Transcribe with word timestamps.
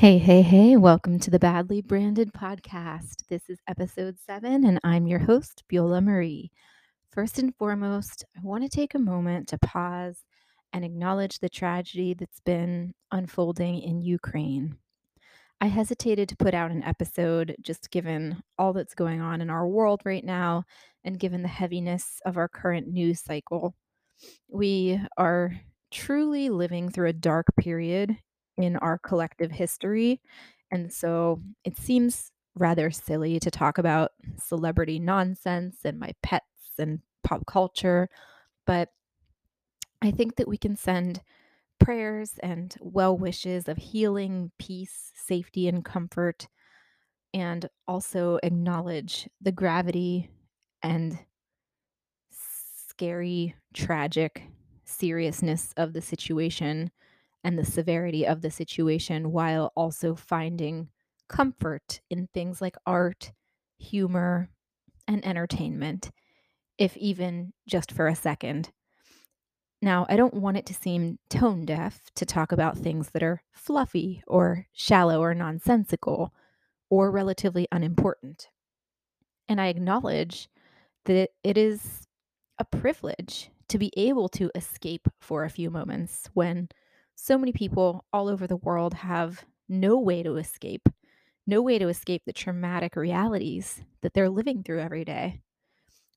Hey, 0.00 0.16
hey, 0.16 0.40
hey, 0.40 0.78
welcome 0.78 1.18
to 1.18 1.30
the 1.30 1.38
Badly 1.38 1.82
Branded 1.82 2.32
Podcast. 2.32 3.26
This 3.28 3.50
is 3.50 3.58
episode 3.68 4.16
seven, 4.18 4.64
and 4.64 4.80
I'm 4.82 5.06
your 5.06 5.18
host, 5.18 5.62
Beulah 5.68 6.00
Marie. 6.00 6.50
First 7.12 7.38
and 7.38 7.54
foremost, 7.56 8.24
I 8.34 8.40
want 8.42 8.64
to 8.64 8.70
take 8.70 8.94
a 8.94 8.98
moment 8.98 9.48
to 9.48 9.58
pause 9.58 10.24
and 10.72 10.86
acknowledge 10.86 11.38
the 11.38 11.50
tragedy 11.50 12.14
that's 12.14 12.40
been 12.40 12.94
unfolding 13.12 13.82
in 13.82 14.00
Ukraine. 14.00 14.78
I 15.60 15.66
hesitated 15.66 16.30
to 16.30 16.36
put 16.38 16.54
out 16.54 16.70
an 16.70 16.82
episode 16.82 17.54
just 17.60 17.90
given 17.90 18.42
all 18.56 18.72
that's 18.72 18.94
going 18.94 19.20
on 19.20 19.42
in 19.42 19.50
our 19.50 19.68
world 19.68 20.00
right 20.06 20.24
now 20.24 20.64
and 21.04 21.20
given 21.20 21.42
the 21.42 21.48
heaviness 21.48 22.22
of 22.24 22.38
our 22.38 22.48
current 22.48 22.88
news 22.88 23.20
cycle. 23.20 23.74
We 24.48 24.98
are 25.18 25.60
truly 25.90 26.48
living 26.48 26.88
through 26.88 27.08
a 27.08 27.12
dark 27.12 27.48
period 27.58 28.16
in 28.60 28.76
our 28.76 28.98
collective 28.98 29.50
history. 29.50 30.20
And 30.70 30.92
so 30.92 31.42
it 31.64 31.76
seems 31.76 32.30
rather 32.54 32.90
silly 32.90 33.40
to 33.40 33.50
talk 33.50 33.78
about 33.78 34.12
celebrity 34.38 34.98
nonsense 34.98 35.78
and 35.84 35.98
my 35.98 36.12
pets 36.22 36.44
and 36.78 37.00
pop 37.22 37.46
culture. 37.46 38.08
But 38.66 38.90
I 40.02 40.10
think 40.10 40.36
that 40.36 40.48
we 40.48 40.56
can 40.56 40.76
send 40.76 41.22
prayers 41.78 42.34
and 42.42 42.74
well 42.80 43.16
wishes 43.16 43.68
of 43.68 43.76
healing, 43.78 44.52
peace, 44.58 45.12
safety, 45.14 45.68
and 45.68 45.84
comfort, 45.84 46.48
and 47.32 47.68
also 47.86 48.38
acknowledge 48.42 49.28
the 49.40 49.52
gravity 49.52 50.30
and 50.82 51.18
scary, 52.30 53.54
tragic 53.72 54.42
seriousness 54.84 55.72
of 55.76 55.92
the 55.92 56.02
situation 56.02 56.90
and 57.42 57.58
the 57.58 57.64
severity 57.64 58.26
of 58.26 58.42
the 58.42 58.50
situation 58.50 59.32
while 59.32 59.72
also 59.74 60.14
finding 60.14 60.88
comfort 61.28 62.00
in 62.10 62.28
things 62.32 62.60
like 62.60 62.76
art, 62.86 63.32
humor, 63.78 64.50
and 65.06 65.24
entertainment, 65.24 66.10
if 66.78 66.96
even 66.96 67.52
just 67.66 67.92
for 67.92 68.08
a 68.08 68.14
second. 68.14 68.70
Now, 69.82 70.04
I 70.10 70.16
don't 70.16 70.34
want 70.34 70.58
it 70.58 70.66
to 70.66 70.74
seem 70.74 71.18
tone 71.30 71.64
deaf 71.64 72.00
to 72.16 72.26
talk 72.26 72.52
about 72.52 72.76
things 72.76 73.10
that 73.10 73.22
are 73.22 73.42
fluffy 73.52 74.22
or 74.26 74.66
shallow 74.72 75.22
or 75.22 75.34
nonsensical 75.34 76.34
or 76.90 77.10
relatively 77.10 77.66
unimportant. 77.72 78.48
And 79.48 79.60
I 79.60 79.68
acknowledge 79.68 80.48
that 81.06 81.30
it 81.42 81.56
is 81.56 82.06
a 82.58 82.64
privilege 82.64 83.50
to 83.68 83.78
be 83.78 83.92
able 83.96 84.28
to 84.28 84.50
escape 84.54 85.08
for 85.18 85.44
a 85.44 85.50
few 85.50 85.70
moments 85.70 86.28
when 86.34 86.68
so 87.22 87.36
many 87.36 87.52
people 87.52 88.06
all 88.14 88.28
over 88.28 88.46
the 88.46 88.56
world 88.56 88.94
have 88.94 89.44
no 89.68 89.98
way 89.98 90.22
to 90.22 90.36
escape, 90.36 90.88
no 91.46 91.60
way 91.60 91.78
to 91.78 91.88
escape 91.88 92.22
the 92.24 92.32
traumatic 92.32 92.96
realities 92.96 93.82
that 94.00 94.14
they're 94.14 94.30
living 94.30 94.62
through 94.62 94.80
every 94.80 95.04
day, 95.04 95.42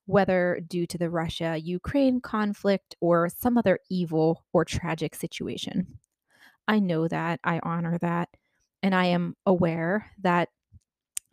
whether 0.05 0.61
due 0.65 0.87
to 0.87 0.97
the 0.97 1.09
Russia 1.09 1.57
Ukraine 1.61 2.21
conflict 2.21 2.95
or 3.01 3.27
some 3.27 3.57
other 3.57 3.79
evil 3.91 4.45
or 4.53 4.63
tragic 4.63 5.13
situation. 5.13 5.99
I 6.69 6.79
know 6.79 7.09
that, 7.09 7.41
I 7.43 7.59
honor 7.63 7.97
that, 7.97 8.29
and 8.81 8.95
I 8.95 9.07
am 9.07 9.35
aware 9.45 10.09
that 10.21 10.47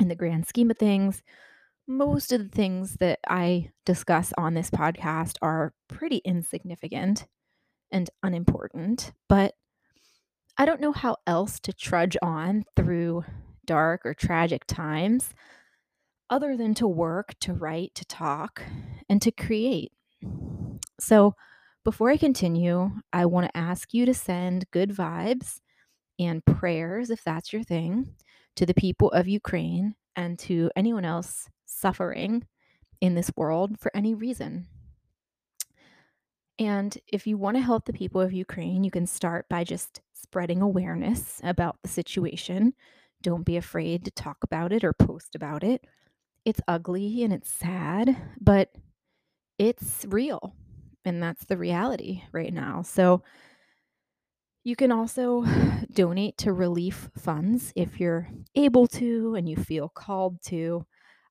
in 0.00 0.08
the 0.08 0.16
grand 0.16 0.48
scheme 0.48 0.72
of 0.72 0.78
things, 0.78 1.22
most 1.86 2.32
of 2.32 2.42
the 2.42 2.56
things 2.56 2.96
that 2.96 3.20
I 3.28 3.70
discuss 3.86 4.32
on 4.36 4.54
this 4.54 4.70
podcast 4.70 5.36
are 5.42 5.72
pretty 5.86 6.16
insignificant 6.24 7.28
and 7.92 8.10
unimportant, 8.22 9.12
but 9.28 9.54
I 10.60 10.66
don't 10.66 10.82
know 10.82 10.92
how 10.92 11.16
else 11.26 11.58
to 11.60 11.72
trudge 11.72 12.18
on 12.20 12.66
through 12.76 13.24
dark 13.64 14.04
or 14.04 14.12
tragic 14.12 14.66
times 14.66 15.32
other 16.28 16.54
than 16.54 16.74
to 16.74 16.86
work, 16.86 17.34
to 17.40 17.54
write, 17.54 17.94
to 17.94 18.04
talk, 18.04 18.62
and 19.08 19.22
to 19.22 19.30
create. 19.30 19.90
So, 21.00 21.34
before 21.82 22.10
I 22.10 22.18
continue, 22.18 22.90
I 23.10 23.24
want 23.24 23.46
to 23.46 23.56
ask 23.56 23.94
you 23.94 24.04
to 24.04 24.12
send 24.12 24.70
good 24.70 24.90
vibes 24.90 25.60
and 26.18 26.44
prayers, 26.44 27.08
if 27.08 27.24
that's 27.24 27.54
your 27.54 27.62
thing, 27.62 28.12
to 28.56 28.66
the 28.66 28.74
people 28.74 29.10
of 29.12 29.26
Ukraine 29.26 29.94
and 30.14 30.38
to 30.40 30.70
anyone 30.76 31.06
else 31.06 31.48
suffering 31.64 32.46
in 33.00 33.14
this 33.14 33.30
world 33.34 33.80
for 33.80 33.90
any 33.96 34.14
reason. 34.14 34.66
And 36.58 36.98
if 37.10 37.26
you 37.26 37.38
want 37.38 37.56
to 37.56 37.62
help 37.62 37.86
the 37.86 37.94
people 37.94 38.20
of 38.20 38.34
Ukraine, 38.34 38.84
you 38.84 38.90
can 38.90 39.06
start 39.06 39.48
by 39.48 39.64
just 39.64 40.02
spreading 40.20 40.62
awareness 40.62 41.40
about 41.42 41.76
the 41.82 41.88
situation. 41.88 42.74
Don't 43.22 43.44
be 43.44 43.56
afraid 43.56 44.04
to 44.04 44.10
talk 44.10 44.38
about 44.42 44.72
it 44.72 44.84
or 44.84 44.92
post 44.92 45.34
about 45.34 45.62
it. 45.64 45.84
It's 46.44 46.60
ugly 46.66 47.22
and 47.22 47.32
it's 47.32 47.50
sad, 47.52 48.16
but 48.40 48.70
it's 49.58 50.06
real. 50.08 50.54
And 51.04 51.22
that's 51.22 51.44
the 51.44 51.56
reality 51.56 52.22
right 52.32 52.52
now. 52.52 52.82
So 52.82 53.22
you 54.64 54.76
can 54.76 54.92
also 54.92 55.44
donate 55.92 56.36
to 56.38 56.52
relief 56.52 57.10
funds 57.16 57.72
if 57.76 57.98
you're 57.98 58.28
able 58.54 58.86
to 58.88 59.34
and 59.34 59.48
you 59.48 59.56
feel 59.56 59.88
called 59.88 60.42
to. 60.44 60.84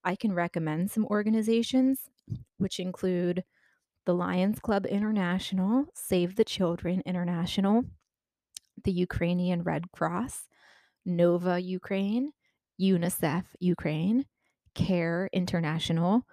I 0.04 0.16
can 0.16 0.34
recommend 0.34 0.92
some 0.92 1.06
organizations, 1.06 2.10
which 2.58 2.80
include 2.80 3.44
the 4.06 4.14
Lions 4.14 4.60
Club 4.60 4.86
International, 4.86 5.86
Save 5.94 6.36
the 6.36 6.46
Children 6.46 7.04
International, 7.06 7.84
the 8.84 8.92
Ukrainian 8.92 9.64
Red 9.64 9.92
Cross, 9.92 10.48
Nova 11.06 11.60
Ukraine, 11.60 12.32
UNICEF 12.80 13.44
Ukraine, 13.60 14.26
CARE 14.76 15.30
International, 15.34 16.24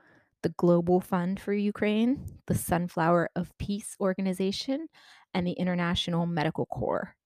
the 0.43 0.49
Global 0.51 1.01
Fund 1.01 1.41
for 1.41 1.53
Ukraine, 1.53 2.25
the 2.47 2.55
Sunflower 2.55 3.31
of 3.35 3.57
Peace 3.59 3.97
Organization, 4.01 4.89
and 5.35 5.47
the 5.47 5.53
International 5.53 6.27
Medical 6.27 6.67
Corps. 6.67 7.17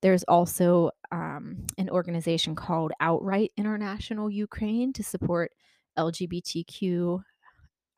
There's 0.00 0.24
also 0.24 0.90
um, 1.12 1.66
an 1.78 1.90
organization 1.90 2.54
called 2.54 2.92
Outright 3.00 3.52
International 3.56 4.30
Ukraine 4.30 4.92
to 4.94 5.02
support 5.02 5.52
LGBTQ 5.98 7.22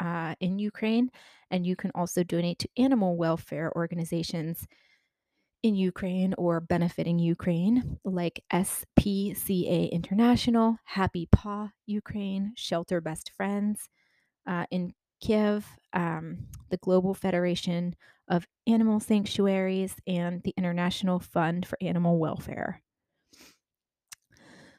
uh, 0.00 0.34
in 0.40 0.58
Ukraine. 0.58 1.10
And 1.50 1.66
you 1.66 1.76
can 1.76 1.90
also 1.94 2.22
donate 2.22 2.58
to 2.60 2.68
animal 2.76 3.16
welfare 3.16 3.72
organizations 3.74 4.66
in 5.64 5.74
Ukraine 5.74 6.34
or 6.36 6.60
benefiting 6.60 7.18
Ukraine, 7.18 7.98
like 8.04 8.44
SPCA 8.52 9.90
International, 9.90 10.76
Happy 10.84 11.26
Paw 11.32 11.70
Ukraine, 11.86 12.52
Shelter 12.54 13.00
Best 13.00 13.32
Friends 13.34 13.88
uh, 14.46 14.66
in 14.70 14.92
Kiev, 15.22 15.66
um, 15.94 16.48
the 16.68 16.76
Global 16.76 17.14
Federation 17.14 17.96
of 18.28 18.46
Animal 18.66 19.00
Sanctuaries, 19.00 19.96
and 20.06 20.42
the 20.42 20.52
International 20.58 21.18
Fund 21.18 21.64
for 21.66 21.78
Animal 21.80 22.18
Welfare. 22.18 22.82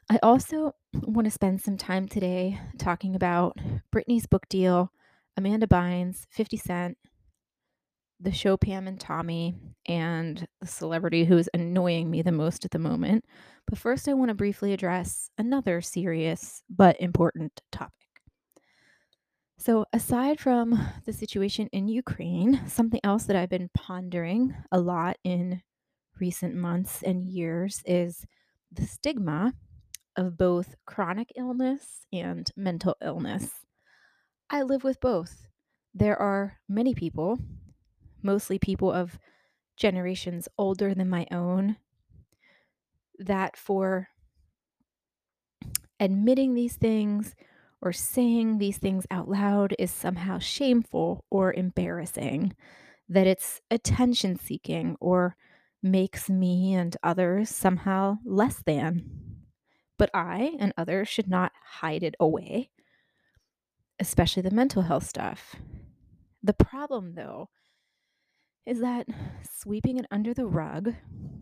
I 0.08 0.20
also 0.22 0.70
want 0.92 1.24
to 1.24 1.32
spend 1.32 1.60
some 1.60 1.76
time 1.76 2.06
today 2.06 2.60
talking 2.78 3.16
about 3.16 3.58
Britney's 3.92 4.26
book 4.26 4.48
deal, 4.48 4.92
Amanda 5.36 5.66
Bynes, 5.66 6.26
50 6.30 6.56
Cent, 6.58 6.98
the 8.20 8.32
show 8.32 8.56
Pam 8.56 8.86
and 8.86 8.98
Tommy, 8.98 9.54
and 9.86 10.46
the 10.60 10.66
celebrity 10.66 11.24
who 11.24 11.36
is 11.36 11.50
annoying 11.52 12.10
me 12.10 12.22
the 12.22 12.32
most 12.32 12.64
at 12.64 12.70
the 12.70 12.78
moment. 12.78 13.24
But 13.66 13.78
first, 13.78 14.08
I 14.08 14.14
want 14.14 14.30
to 14.30 14.34
briefly 14.34 14.72
address 14.72 15.30
another 15.38 15.80
serious 15.80 16.62
but 16.68 17.00
important 17.00 17.60
topic. 17.70 17.92
So, 19.58 19.86
aside 19.92 20.38
from 20.38 20.78
the 21.04 21.12
situation 21.12 21.68
in 21.72 21.88
Ukraine, 21.88 22.62
something 22.68 23.00
else 23.02 23.24
that 23.24 23.36
I've 23.36 23.48
been 23.48 23.70
pondering 23.74 24.54
a 24.70 24.78
lot 24.78 25.16
in 25.24 25.62
recent 26.20 26.54
months 26.54 27.02
and 27.02 27.24
years 27.24 27.82
is 27.84 28.26
the 28.72 28.86
stigma 28.86 29.54
of 30.16 30.38
both 30.38 30.74
chronic 30.86 31.32
illness 31.36 32.06
and 32.12 32.50
mental 32.56 32.96
illness. 33.02 33.50
I 34.48 34.62
live 34.62 34.84
with 34.84 35.00
both. 35.00 35.46
There 35.94 36.16
are 36.16 36.58
many 36.68 36.94
people, 36.94 37.38
mostly 38.26 38.58
people 38.58 38.92
of 38.92 39.18
generations 39.76 40.48
older 40.58 40.92
than 40.92 41.08
my 41.08 41.26
own, 41.30 41.76
that 43.18 43.56
for 43.56 44.08
admitting 45.98 46.54
these 46.54 46.76
things 46.76 47.34
or 47.80 47.92
saying 47.92 48.58
these 48.58 48.78
things 48.78 49.06
out 49.10 49.28
loud 49.28 49.74
is 49.78 49.90
somehow 49.90 50.38
shameful 50.38 51.24
or 51.30 51.52
embarrassing, 51.52 52.54
that 53.08 53.26
it's 53.26 53.60
attention 53.70 54.36
seeking 54.36 54.96
or 55.00 55.36
makes 55.82 56.28
me 56.28 56.74
and 56.74 56.96
others 57.02 57.48
somehow 57.48 58.18
less 58.24 58.62
than. 58.66 59.04
But 59.98 60.10
I 60.12 60.56
and 60.58 60.74
others 60.76 61.08
should 61.08 61.28
not 61.28 61.52
hide 61.80 62.02
it 62.02 62.16
away, 62.18 62.70
especially 63.98 64.42
the 64.42 64.50
mental 64.50 64.82
health 64.82 65.06
stuff. 65.06 65.56
The 66.42 66.52
problem, 66.52 67.14
though, 67.14 67.48
is 68.66 68.80
that 68.80 69.06
sweeping 69.42 69.98
it 69.98 70.06
under 70.10 70.34
the 70.34 70.46
rug 70.46 70.94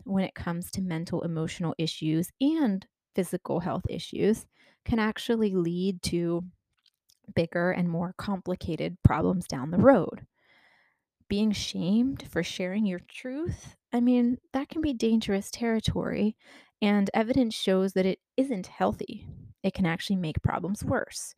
when 0.03 0.23
it 0.23 0.35
comes 0.35 0.71
to 0.71 0.81
mental 0.81 1.23
emotional 1.23 1.73
issues 1.77 2.31
and 2.39 2.85
physical 3.15 3.59
health 3.59 3.83
issues 3.89 4.45
can 4.85 4.99
actually 4.99 5.53
lead 5.55 6.01
to 6.03 6.43
bigger 7.35 7.71
and 7.71 7.89
more 7.89 8.13
complicated 8.17 8.97
problems 9.03 9.47
down 9.47 9.71
the 9.71 9.77
road. 9.77 10.25
Being 11.27 11.51
shamed 11.51 12.27
for 12.29 12.43
sharing 12.43 12.85
your 12.85 12.99
truth, 12.99 13.75
I 13.91 13.99
mean, 13.99 14.37
that 14.53 14.69
can 14.69 14.81
be 14.81 14.93
dangerous 14.93 15.49
territory, 15.49 16.37
and 16.81 17.09
evidence 17.15 17.55
shows 17.55 17.93
that 17.93 18.05
it 18.05 18.19
isn't 18.37 18.67
healthy. 18.67 19.27
It 19.63 19.73
can 19.73 19.87
actually 19.87 20.17
make 20.17 20.43
problems 20.43 20.83
worse 20.85 21.33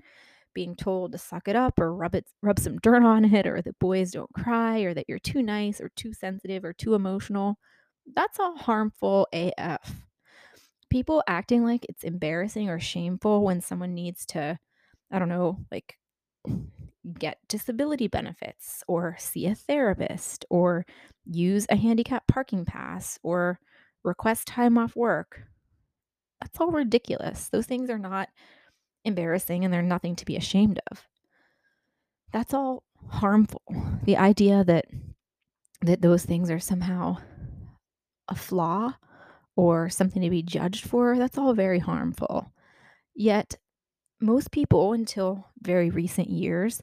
being 0.58 0.76
told 0.76 1.12
to 1.12 1.20
suck 1.20 1.48
it 1.48 1.56
up 1.56 1.78
or 1.78 1.94
rub 1.94 2.16
it 2.16 2.26
rub 2.42 2.58
some 2.58 2.80
dirt 2.80 3.04
on 3.04 3.24
it 3.24 3.46
or 3.46 3.62
that 3.62 3.78
boys 3.78 4.10
don't 4.10 4.34
cry 4.34 4.80
or 4.80 4.92
that 4.92 5.06
you're 5.08 5.20
too 5.20 5.44
nice 5.44 5.80
or 5.80 5.90
too 5.90 6.12
sensitive 6.14 6.66
or 6.66 6.74
too 6.74 6.96
emotional. 6.96 7.60
That's 8.16 8.40
all 8.40 8.58
harmful 8.58 9.28
AF. 9.32 10.08
People 10.90 11.24
acting 11.28 11.64
like 11.64 11.86
it's 11.88 12.04
embarrassing 12.04 12.70
or 12.70 12.80
shameful 12.80 13.44
when 13.44 13.62
someone 13.62 13.94
needs 13.94 14.26
to 14.28 14.58
I 15.12 15.20
don't 15.20 15.30
know, 15.30 15.60
like 15.72 15.96
get 17.20 17.38
disability 17.48 18.08
benefits 18.08 18.84
or 18.88 19.16
see 19.20 19.46
a 19.46 19.54
therapist 19.54 20.44
or 20.50 20.88
use 21.24 21.68
a 21.70 21.76
handicap 21.76 22.26
parking 22.26 22.66
pass 22.66 23.20
or 23.22 23.60
request 24.04 24.48
time 24.48 24.80
off 24.80 24.96
work. 24.96 25.44
That's 26.42 26.60
all 26.60 26.72
ridiculous. 26.72 27.50
Those 27.50 27.68
things 27.68 27.92
are 27.92 28.00
not 28.00 28.30
embarrassing 29.04 29.64
and 29.64 29.74
they're 29.74 29.82
nothing 29.82 30.16
to 30.18 30.26
be 30.26 30.36
ashamed 30.36 30.80
of. 30.92 31.08
That's 32.32 32.54
all 32.54 32.84
harmful. 33.10 33.62
The 34.04 34.18
idea 34.18 34.64
that 34.64 34.86
that 35.82 36.02
those 36.02 36.26
things 36.26 36.50
are 36.50 36.60
somehow 36.60 37.18
a 38.28 38.36
flaw 38.36 38.96
or 39.56 39.90
something 39.90 40.22
to 40.22 40.30
be 40.30 40.42
judged 40.42 40.86
for, 40.86 41.18
that's 41.18 41.38
all 41.38 41.54
very 41.54 41.80
harmful. 41.80 42.52
Yet 43.16 43.58
most 44.20 44.52
people 44.52 44.94
until 44.94 45.48
very 45.62 45.90
recent 45.90 46.30
years 46.30 46.82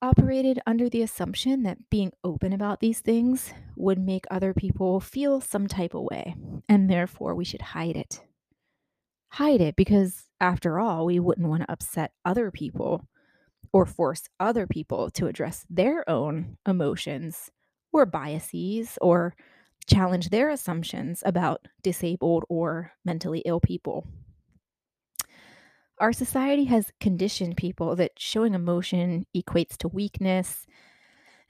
operated 0.00 0.60
under 0.66 0.88
the 0.88 1.02
assumption 1.02 1.62
that 1.64 1.90
being 1.90 2.12
open 2.22 2.52
about 2.52 2.80
these 2.80 3.00
things 3.00 3.52
would 3.76 3.98
make 3.98 4.26
other 4.30 4.54
people 4.54 5.00
feel 5.00 5.40
some 5.40 5.66
type 5.66 5.94
of 5.94 6.02
way, 6.02 6.36
and 6.68 6.88
therefore 6.88 7.34
we 7.34 7.44
should 7.44 7.62
hide 7.62 7.96
it. 7.96 8.20
Hide 9.30 9.60
it 9.60 9.76
because, 9.76 10.24
after 10.40 10.78
all, 10.78 11.06
we 11.06 11.20
wouldn't 11.20 11.48
want 11.48 11.62
to 11.62 11.72
upset 11.72 12.12
other 12.24 12.50
people 12.50 13.06
or 13.72 13.84
force 13.84 14.28
other 14.40 14.66
people 14.66 15.10
to 15.10 15.26
address 15.26 15.66
their 15.68 16.08
own 16.08 16.56
emotions 16.66 17.50
or 17.92 18.06
biases 18.06 18.98
or 19.00 19.34
challenge 19.86 20.30
their 20.30 20.50
assumptions 20.50 21.22
about 21.26 21.66
disabled 21.82 22.44
or 22.48 22.92
mentally 23.04 23.42
ill 23.44 23.60
people. 23.60 24.06
Our 26.00 26.12
society 26.12 26.64
has 26.66 26.92
conditioned 27.00 27.56
people 27.56 27.96
that 27.96 28.12
showing 28.18 28.54
emotion 28.54 29.26
equates 29.36 29.76
to 29.78 29.88
weakness, 29.88 30.66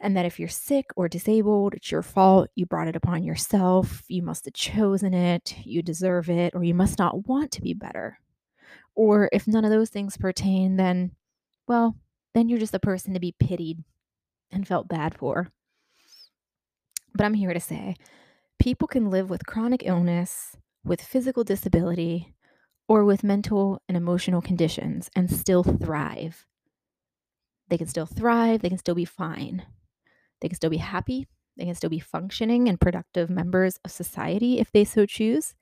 and 0.01 0.17
that 0.17 0.27
if 0.27 0.39
you're 0.39 0.49
sick 0.49 0.87
or 0.97 1.09
disabled, 1.09 1.75
it's 1.75 1.91
your 1.91 2.03
fault. 2.03 2.51
You 2.55 2.67
brought 2.67 2.89
it 2.89 2.97
upon 2.97 3.25
yourself. 3.25 4.03
You 4.09 4.23
must 4.23 4.45
have 4.45 4.55
chosen 4.55 5.13
it. 5.13 5.57
You 5.65 5.83
deserve 5.83 6.31
it, 6.31 6.55
or 6.55 6.63
you 6.63 6.75
must 6.75 6.99
not 6.99 7.27
want 7.27 7.51
to 7.53 7.63
be 7.63 7.75
better. 7.75 8.21
Or 8.95 9.29
if 9.33 9.47
none 9.47 9.65
of 9.65 9.71
those 9.71 9.91
things 9.91 10.17
pertain, 10.17 10.77
then, 10.77 11.13
well, 11.67 11.97
then 12.35 12.49
you're 12.49 12.59
just 12.59 12.75
a 12.75 12.81
person 12.81 13.15
to 13.15 13.21
be 13.21 13.35
pitied 13.39 13.83
and 14.51 14.67
felt 14.67 14.89
bad 14.89 15.17
for. 15.17 15.49
But 17.15 17.25
I'm 17.25 17.35
here 17.35 17.53
to 17.53 17.61
say 17.61 17.97
people 18.59 18.89
can 18.89 19.11
live 19.11 19.31
with 19.31 19.47
chronic 19.47 19.83
illness, 19.85 20.57
with 20.85 21.03
physical 21.03 21.45
disability, 21.45 22.35
or 22.89 23.05
with 23.05 23.25
mental 23.25 23.83
and 23.89 23.97
emotional 23.97 24.41
conditions 24.41 25.11
and 25.15 25.31
still 25.31 25.63
thrive. 25.63 26.47
They 27.69 27.77
can 27.77 27.87
still 27.87 28.07
thrive, 28.07 28.63
they 28.63 28.69
can 28.69 28.79
still 28.79 28.95
be 28.95 29.05
fine. 29.05 29.65
They 30.41 30.49
can 30.49 30.57
still 30.57 30.71
be 30.71 30.79
happy, 30.79 31.27
they 31.57 31.65
can 31.65 31.75
still 31.75 31.91
be 31.91 31.99
functioning 31.99 32.69
and 32.69 32.81
productive 32.81 33.29
members 33.29 33.79
of 33.85 33.91
society 33.91 34.59
if 34.59 34.71
they 34.73 34.85
so 34.85 35.07
choose. 35.07 35.55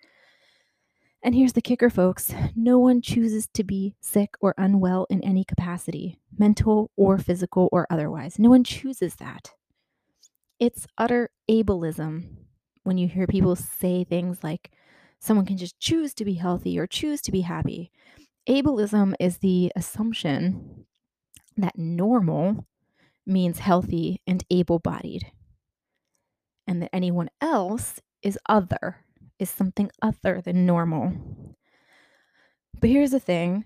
And 1.22 1.34
here's 1.34 1.54
the 1.54 1.62
kicker, 1.62 1.90
folks 1.90 2.32
no 2.54 2.78
one 2.78 3.00
chooses 3.00 3.48
to 3.54 3.64
be 3.64 3.94
sick 4.00 4.34
or 4.40 4.54
unwell 4.58 5.06
in 5.10 5.24
any 5.24 5.44
capacity, 5.44 6.20
mental 6.38 6.90
or 6.96 7.18
physical 7.18 7.68
or 7.72 7.86
otherwise. 7.90 8.38
No 8.38 8.50
one 8.50 8.64
chooses 8.64 9.16
that. 9.16 9.52
It's 10.60 10.86
utter 10.96 11.30
ableism 11.50 12.28
when 12.84 12.98
you 12.98 13.08
hear 13.08 13.26
people 13.26 13.56
say 13.56 14.04
things 14.04 14.44
like, 14.44 14.70
someone 15.18 15.46
can 15.46 15.56
just 15.56 15.78
choose 15.80 16.14
to 16.14 16.24
be 16.24 16.34
healthy 16.34 16.78
or 16.78 16.86
choose 16.86 17.20
to 17.22 17.32
be 17.32 17.40
happy. 17.40 17.90
Ableism 18.48 19.14
is 19.18 19.38
the 19.38 19.72
assumption 19.74 20.86
that 21.56 21.76
normal 21.76 22.66
means 23.26 23.58
healthy 23.58 24.20
and 24.26 24.44
able 24.50 24.78
bodied, 24.78 25.30
and 26.66 26.82
that 26.82 26.94
anyone 26.94 27.28
else 27.40 28.00
is 28.22 28.38
other, 28.48 29.04
is 29.38 29.50
something 29.50 29.90
other 30.02 30.40
than 30.40 30.66
normal. 30.66 31.12
But 32.80 32.90
here's 32.90 33.10
the 33.10 33.20
thing, 33.20 33.64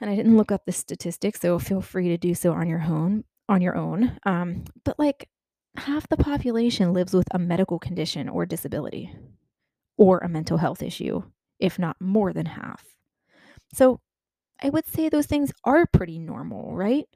and 0.00 0.08
I 0.08 0.16
didn't 0.16 0.36
look 0.36 0.52
up 0.52 0.64
the 0.64 0.72
statistics, 0.72 1.40
so 1.40 1.58
feel 1.58 1.80
free 1.80 2.08
to 2.08 2.18
do 2.18 2.34
so 2.34 2.52
on 2.52 2.68
your 2.68 2.82
own. 2.82 3.24
On 3.50 3.62
your 3.62 3.76
own, 3.76 4.18
um, 4.26 4.64
but 4.84 4.98
like 4.98 5.26
half 5.78 6.06
the 6.10 6.18
population 6.18 6.92
lives 6.92 7.14
with 7.14 7.26
a 7.30 7.38
medical 7.38 7.78
condition 7.78 8.28
or 8.28 8.44
disability 8.44 9.10
or 9.96 10.18
a 10.18 10.28
mental 10.28 10.58
health 10.58 10.82
issue, 10.82 11.22
if 11.58 11.78
not 11.78 11.96
more 11.98 12.34
than 12.34 12.44
half. 12.44 12.84
So 13.72 14.00
I 14.62 14.68
would 14.68 14.86
say 14.86 15.08
those 15.08 15.24
things 15.24 15.50
are 15.64 15.86
pretty 15.86 16.18
normal, 16.18 16.76
right? 16.76 17.06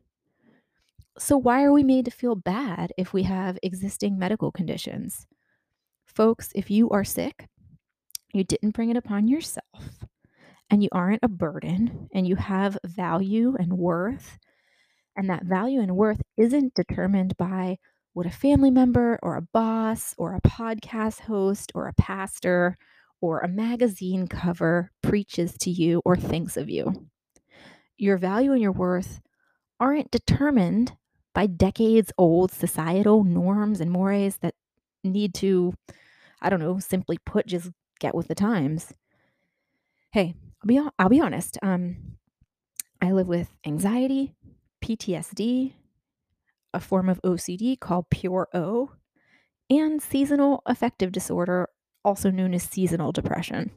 So, 1.18 1.36
why 1.36 1.62
are 1.62 1.72
we 1.72 1.84
made 1.84 2.06
to 2.06 2.10
feel 2.10 2.34
bad 2.34 2.92
if 2.96 3.12
we 3.12 3.22
have 3.24 3.58
existing 3.62 4.18
medical 4.18 4.50
conditions? 4.50 5.26
Folks, 6.06 6.50
if 6.54 6.70
you 6.70 6.88
are 6.90 7.04
sick, 7.04 7.48
you 8.32 8.44
didn't 8.44 8.74
bring 8.74 8.90
it 8.90 8.96
upon 8.96 9.28
yourself, 9.28 10.04
and 10.70 10.82
you 10.82 10.88
aren't 10.92 11.22
a 11.22 11.28
burden, 11.28 12.08
and 12.14 12.26
you 12.26 12.36
have 12.36 12.78
value 12.84 13.56
and 13.58 13.78
worth, 13.78 14.38
and 15.16 15.28
that 15.30 15.44
value 15.44 15.80
and 15.80 15.96
worth 15.96 16.22
isn't 16.38 16.74
determined 16.74 17.36
by 17.36 17.78
what 18.14 18.26
a 18.26 18.30
family 18.30 18.70
member 18.70 19.18
or 19.22 19.36
a 19.36 19.46
boss 19.52 20.14
or 20.18 20.34
a 20.34 20.40
podcast 20.40 21.20
host 21.20 21.72
or 21.74 21.88
a 21.88 21.94
pastor 21.94 22.76
or 23.20 23.40
a 23.40 23.48
magazine 23.48 24.26
cover 24.28 24.90
preaches 25.02 25.56
to 25.58 25.70
you 25.70 26.02
or 26.04 26.16
thinks 26.16 26.56
of 26.56 26.70
you. 26.70 27.06
Your 27.98 28.16
value 28.18 28.52
and 28.52 28.62
your 28.62 28.72
worth 28.72 29.20
aren't 29.78 30.10
determined 30.10 30.92
by 31.34 31.46
decades 31.46 32.12
old 32.18 32.52
societal 32.52 33.24
norms 33.24 33.80
and 33.80 33.90
mores 33.90 34.36
that 34.36 34.54
need 35.04 35.34
to, 35.34 35.74
I 36.40 36.50
don't 36.50 36.60
know, 36.60 36.78
simply 36.78 37.18
put, 37.24 37.46
just 37.46 37.70
get 38.00 38.14
with 38.14 38.28
the 38.28 38.34
times. 38.34 38.92
Hey, 40.12 40.34
I'll 40.62 40.68
be, 40.68 40.80
I'll 40.98 41.08
be 41.08 41.20
honest. 41.20 41.58
Um, 41.62 42.18
I 43.00 43.12
live 43.12 43.28
with 43.28 43.56
anxiety, 43.66 44.34
PTSD, 44.84 45.72
a 46.74 46.80
form 46.80 47.08
of 47.08 47.20
OCD 47.22 47.78
called 47.78 48.10
pure 48.10 48.48
O, 48.54 48.92
and 49.70 50.02
seasonal 50.02 50.62
affective 50.66 51.12
disorder, 51.12 51.68
also 52.04 52.30
known 52.30 52.54
as 52.54 52.62
seasonal 52.62 53.12
depression. 53.12 53.70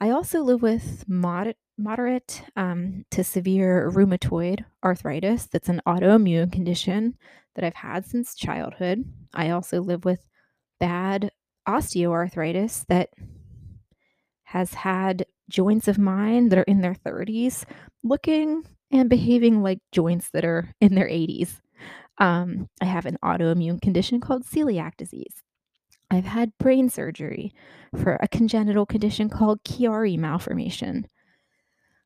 I 0.00 0.10
also 0.10 0.40
live 0.42 0.62
with 0.62 1.04
mod- 1.08 1.56
moderate 1.76 2.42
um, 2.56 3.04
to 3.10 3.22
severe 3.22 3.90
rheumatoid 3.90 4.64
arthritis. 4.82 5.46
That's 5.46 5.68
an 5.68 5.82
autoimmune 5.86 6.52
condition 6.52 7.16
that 7.54 7.64
I've 7.64 7.74
had 7.74 8.06
since 8.06 8.34
childhood. 8.34 9.04
I 9.34 9.50
also 9.50 9.80
live 9.82 10.04
with 10.04 10.20
bad 10.78 11.30
osteoarthritis 11.68 12.86
that 12.86 13.10
has 14.44 14.74
had 14.74 15.26
joints 15.48 15.88
of 15.88 15.98
mine 15.98 16.48
that 16.48 16.58
are 16.58 16.62
in 16.62 16.80
their 16.80 16.94
30s 16.94 17.64
looking 18.02 18.64
and 18.90 19.10
behaving 19.10 19.62
like 19.62 19.80
joints 19.92 20.30
that 20.30 20.44
are 20.44 20.74
in 20.80 20.94
their 20.94 21.08
80s. 21.08 21.60
Um, 22.18 22.68
I 22.80 22.86
have 22.86 23.06
an 23.06 23.18
autoimmune 23.22 23.80
condition 23.80 24.20
called 24.20 24.44
celiac 24.44 24.96
disease. 24.96 25.42
I've 26.10 26.24
had 26.24 26.56
brain 26.58 26.88
surgery 26.88 27.52
for 28.02 28.18
a 28.20 28.28
congenital 28.28 28.84
condition 28.84 29.30
called 29.30 29.62
Chiari 29.64 30.18
malformation. 30.18 31.06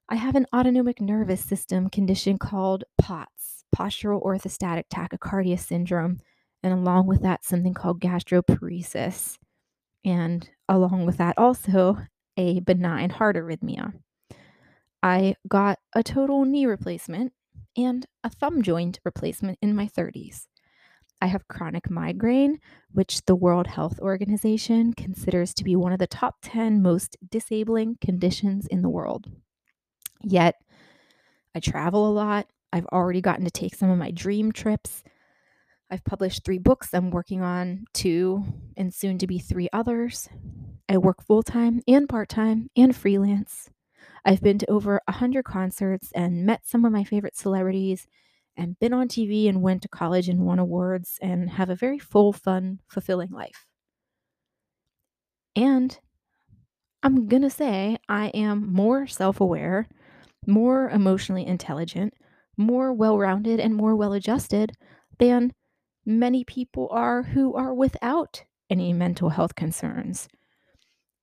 I 0.08 0.16
have 0.16 0.36
an 0.36 0.46
autonomic 0.54 1.00
nervous 1.00 1.42
system 1.42 1.88
condition 1.88 2.36
called 2.36 2.84
POTS, 2.98 3.64
postural 3.74 4.22
orthostatic 4.22 4.84
tachycardia 4.92 5.58
syndrome, 5.58 6.20
and 6.62 6.74
along 6.74 7.06
with 7.06 7.22
that, 7.22 7.44
something 7.44 7.72
called 7.72 8.00
gastroparesis. 8.00 9.38
And 10.04 10.48
along 10.68 11.06
with 11.06 11.16
that, 11.16 11.38
also 11.38 11.98
a 12.36 12.60
benign 12.60 13.10
heart 13.10 13.36
arrhythmia. 13.36 13.94
I 15.02 15.36
got 15.48 15.78
a 15.94 16.02
total 16.02 16.44
knee 16.44 16.66
replacement 16.66 17.32
and 17.76 18.06
a 18.22 18.30
thumb 18.30 18.62
joint 18.62 19.00
replacement 19.04 19.58
in 19.62 19.74
my 19.74 19.86
30s. 19.86 20.46
I 21.20 21.26
have 21.26 21.48
chronic 21.48 21.90
migraine, 21.90 22.58
which 22.92 23.24
the 23.24 23.34
World 23.34 23.66
Health 23.66 23.98
Organization 24.00 24.92
considers 24.92 25.54
to 25.54 25.64
be 25.64 25.76
one 25.76 25.92
of 25.92 25.98
the 25.98 26.06
top 26.06 26.36
10 26.42 26.82
most 26.82 27.16
disabling 27.30 27.96
conditions 28.00 28.66
in 28.66 28.82
the 28.82 28.90
world. 28.90 29.30
Yet, 30.22 30.56
I 31.54 31.60
travel 31.60 32.08
a 32.08 32.12
lot. 32.12 32.46
I've 32.72 32.86
already 32.86 33.20
gotten 33.20 33.44
to 33.44 33.50
take 33.50 33.74
some 33.74 33.90
of 33.90 33.98
my 33.98 34.10
dream 34.10 34.52
trips. 34.52 35.02
I've 35.90 36.04
published 36.04 36.44
three 36.44 36.58
books. 36.58 36.92
I'm 36.92 37.10
working 37.10 37.40
on 37.40 37.84
two 37.94 38.44
and 38.76 38.92
soon 38.92 39.18
to 39.18 39.26
be 39.26 39.38
three 39.38 39.68
others. 39.72 40.28
I 40.88 40.98
work 40.98 41.22
full 41.24 41.42
time 41.42 41.80
and 41.86 42.08
part 42.08 42.28
time 42.28 42.68
and 42.76 42.94
freelance. 42.94 43.70
I've 44.24 44.42
been 44.42 44.58
to 44.58 44.70
over 44.70 45.00
100 45.06 45.44
concerts 45.44 46.10
and 46.14 46.44
met 46.44 46.66
some 46.66 46.84
of 46.84 46.92
my 46.92 47.04
favorite 47.04 47.36
celebrities 47.36 48.06
and 48.56 48.78
been 48.78 48.92
on 48.92 49.08
TV 49.08 49.48
and 49.48 49.62
went 49.62 49.82
to 49.82 49.88
college 49.88 50.28
and 50.28 50.46
won 50.46 50.58
awards 50.58 51.18
and 51.22 51.50
have 51.50 51.70
a 51.70 51.76
very 51.76 51.98
full, 51.98 52.32
fun, 52.32 52.80
fulfilling 52.88 53.30
life. 53.30 53.66
And 55.56 55.98
I'm 57.02 57.26
gonna 57.28 57.50
say 57.50 57.98
I 58.08 58.28
am 58.28 58.72
more 58.72 59.06
self 59.06 59.40
aware, 59.40 59.86
more 60.46 60.90
emotionally 60.90 61.46
intelligent, 61.46 62.14
more 62.56 62.92
well 62.92 63.18
rounded, 63.18 63.60
and 63.60 63.74
more 63.74 63.96
well 63.96 64.12
adjusted 64.14 64.72
than 65.18 65.52
many 66.06 66.44
people 66.44 66.88
are 66.90 67.22
who 67.24 67.54
are 67.54 67.74
without 67.74 68.44
any 68.70 68.92
mental 68.92 69.30
health 69.30 69.54
concerns. 69.56 70.28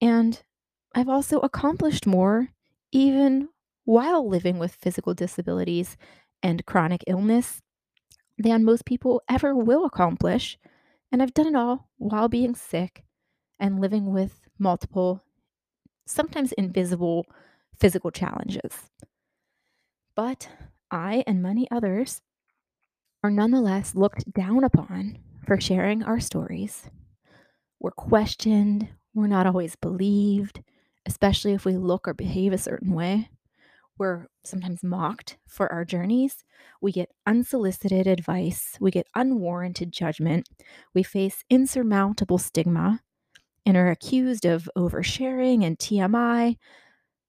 And 0.01 0.43
I've 0.95 1.09
also 1.09 1.39
accomplished 1.39 2.05
more 2.07 2.50
even 2.91 3.50
while 3.85 4.27
living 4.27 4.59
with 4.59 4.75
physical 4.75 5.13
disabilities 5.13 5.97
and 6.43 6.65
chronic 6.65 7.03
illness 7.07 7.62
than 8.38 8.63
most 8.63 8.86
people 8.86 9.21
ever 9.29 9.55
will 9.55 9.86
accomplish. 9.86 10.57
And 11.12 11.21
I've 11.21 11.33
done 11.33 11.48
it 11.48 11.55
all 11.55 11.89
while 11.98 12.29
being 12.29 12.55
sick 12.55 13.03
and 13.60 13.79
living 13.79 14.12
with 14.12 14.41
multiple, 14.57 15.24
sometimes 16.05 16.51
invisible 16.53 17.25
physical 17.79 18.12
challenges. 18.12 18.89
But 20.15 20.50
I 20.89 21.24
and 21.27 21.41
many 21.41 21.69
others 21.71 22.21
are 23.24 23.31
nonetheless 23.31 23.95
looked 23.95 24.31
down 24.33 24.63
upon 24.63 25.19
for 25.45 25.60
sharing 25.60 26.03
our 26.03 26.19
stories. 26.19 26.89
We're 27.79 27.91
questioned, 27.91 28.89
we're 29.13 29.27
not 29.27 29.48
always 29.48 29.75
believed, 29.75 30.62
especially 31.05 31.53
if 31.53 31.65
we 31.65 31.77
look 31.77 32.07
or 32.07 32.13
behave 32.13 32.53
a 32.53 32.57
certain 32.57 32.93
way. 32.93 33.29
We're 34.01 34.25
sometimes 34.43 34.84
mocked 34.84 35.38
for 35.48 35.72
our 35.72 35.86
journeys. 35.86 36.43
We 36.81 36.91
get 36.91 37.12
unsolicited 37.27 38.08
advice. 38.08 38.75
We 38.81 38.89
get 38.89 39.05
unwarranted 39.13 39.91
judgment. 39.91 40.50
We 40.96 41.03
face 41.03 41.43
insurmountable 41.51 42.39
stigma 42.39 43.01
and 43.63 43.77
are 43.77 43.91
accused 43.91 44.43
of 44.43 44.67
oversharing 44.75 45.63
and 45.63 45.77
TMI. 45.77 46.55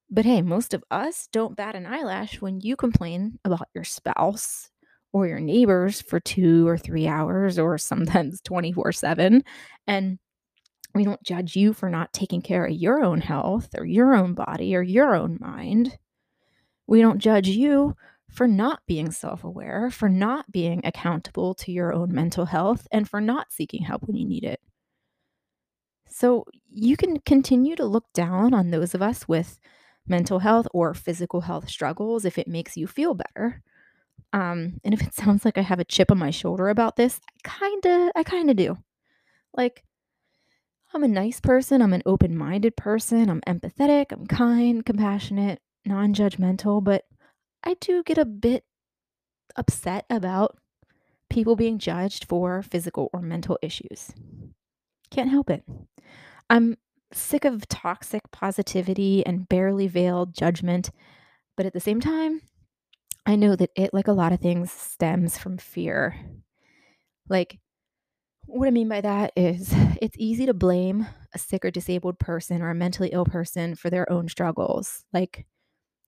But 0.09 0.25
hey, 0.25 0.41
most 0.41 0.73
of 0.73 0.83
us 0.91 1.29
don't 1.31 1.59
bat 1.59 1.76
an 1.76 1.85
eyelash 1.85 2.41
when 2.41 2.62
you 2.62 2.75
complain 2.75 3.38
about 3.45 3.69
your 3.75 3.85
spouse 3.85 4.71
or 5.12 5.26
your 5.26 5.41
neighbors 5.41 6.00
for 6.00 6.21
two 6.21 6.67
or 6.67 6.79
three 6.79 7.07
hours 7.07 7.59
or 7.59 7.76
sometimes 7.76 8.41
24 8.41 8.93
7. 8.93 9.45
And 9.87 10.19
we 10.95 11.05
don't 11.05 11.23
judge 11.23 11.55
you 11.55 11.75
for 11.75 11.91
not 11.91 12.14
taking 12.14 12.41
care 12.41 12.64
of 12.64 12.73
your 12.73 13.05
own 13.05 13.21
health 13.21 13.75
or 13.76 13.85
your 13.85 14.14
own 14.14 14.33
body 14.33 14.75
or 14.75 14.81
your 14.81 15.14
own 15.14 15.37
mind. 15.38 15.99
We 16.87 17.01
don't 17.01 17.19
judge 17.19 17.49
you 17.49 17.97
for 18.31 18.49
not 18.49 18.83
being 18.87 19.11
self 19.11 19.45
aware, 19.45 19.91
for 19.91 20.09
not 20.09 20.51
being 20.53 20.81
accountable 20.85 21.55
to 21.57 21.73
your 21.73 21.93
own 21.93 22.12
mental 22.15 22.47
health, 22.47 22.87
and 22.93 23.09
for 23.09 23.21
not 23.21 23.53
seeking 23.53 23.83
help 23.85 24.03
when 24.05 24.17
you 24.17 24.27
need 24.27 24.45
it. 24.45 24.61
So 26.09 26.45
you 26.69 26.97
can 26.97 27.21
continue 27.21 27.77
to 27.77 27.85
look 27.85 28.12
down 28.12 28.55
on 28.55 28.71
those 28.71 28.95
of 28.95 29.03
us 29.03 29.27
with 29.29 29.59
mental 30.07 30.41
health 30.41 30.67
or 30.75 30.95
physical 30.95 31.43
health 31.43 31.69
struggles 31.69 32.25
if 32.25 32.39
it 32.39 32.49
makes 32.49 32.77
you 32.77 32.87
feel 32.87 33.15
better. 33.15 33.62
Um, 34.33 34.81
and 34.85 34.95
if 34.95 35.03
it 35.03 35.15
sounds 35.17 35.45
like 35.45 35.59
I 35.59 35.62
have 35.62 35.81
a 35.81 35.85
chip 35.85 36.11
on 36.11 36.19
my 36.19 36.31
shoulder 36.31 36.69
about 36.69 36.97
this, 36.97 37.21
I 37.47 37.49
kinda, 37.51 38.12
I 38.17 38.25
kinda 38.25 38.55
do. 38.55 38.79
Like, 39.57 39.85
I'm 40.95 41.03
a 41.05 41.09
nice 41.09 41.41
person. 41.41 41.81
I'm 41.83 41.93
an 41.93 42.03
open 42.07 42.37
minded 42.37 42.77
person. 42.77 43.29
I'm 43.31 43.41
empathetic. 43.43 44.12
I'm 44.12 44.27
kind, 44.27 44.85
compassionate, 44.85 45.61
non 45.85 46.15
judgmental. 46.15 46.83
But 46.83 47.05
I 47.65 47.75
do 47.81 48.03
get 48.03 48.19
a 48.19 48.25
bit 48.25 48.65
upset 49.57 50.07
about 50.11 50.59
people 51.31 51.57
being 51.57 51.79
judged 51.79 52.27
for 52.27 52.62
physical 52.62 53.11
or 53.12 53.23
mental 53.23 53.59
issues. 53.62 54.12
Can't 55.11 55.31
help 55.31 55.51
it. 55.51 55.65
I'm 56.51 56.77
sick 57.12 57.45
of 57.45 57.69
toxic 57.69 58.23
positivity 58.31 59.25
and 59.27 59.49
barely 59.49 59.87
veiled 59.87 60.35
judgment. 60.35 60.91
But 61.57 61.67
at 61.67 61.73
the 61.75 61.81
same 61.81 62.01
time, 62.01 62.43
I 63.27 63.37
know 63.37 63.57
that 63.57 63.71
it, 63.77 63.95
like 63.95 64.09
a 64.09 64.12
lot 64.12 64.33
of 64.33 64.41
things, 64.41 64.73
stems 64.73 65.39
from 65.39 65.59
fear. 65.59 66.17
Like, 67.29 67.59
what 68.47 68.69
I 68.69 68.71
mean 68.73 68.89
by 68.89 69.01
that 69.01 69.33
is 69.37 69.73
it's 70.03 70.17
easy 70.19 70.47
to 70.47 70.55
blame 70.55 71.07
a 71.35 71.39
sick 71.39 71.65
or 71.65 71.71
disabled 71.71 72.19
person 72.19 72.62
or 72.62 72.71
a 72.71 72.75
mentally 72.75 73.11
ill 73.12 73.25
person 73.25 73.75
for 73.75 73.91
their 73.91 74.11
own 74.12 74.29
struggles. 74.29 75.05
Like, 75.12 75.47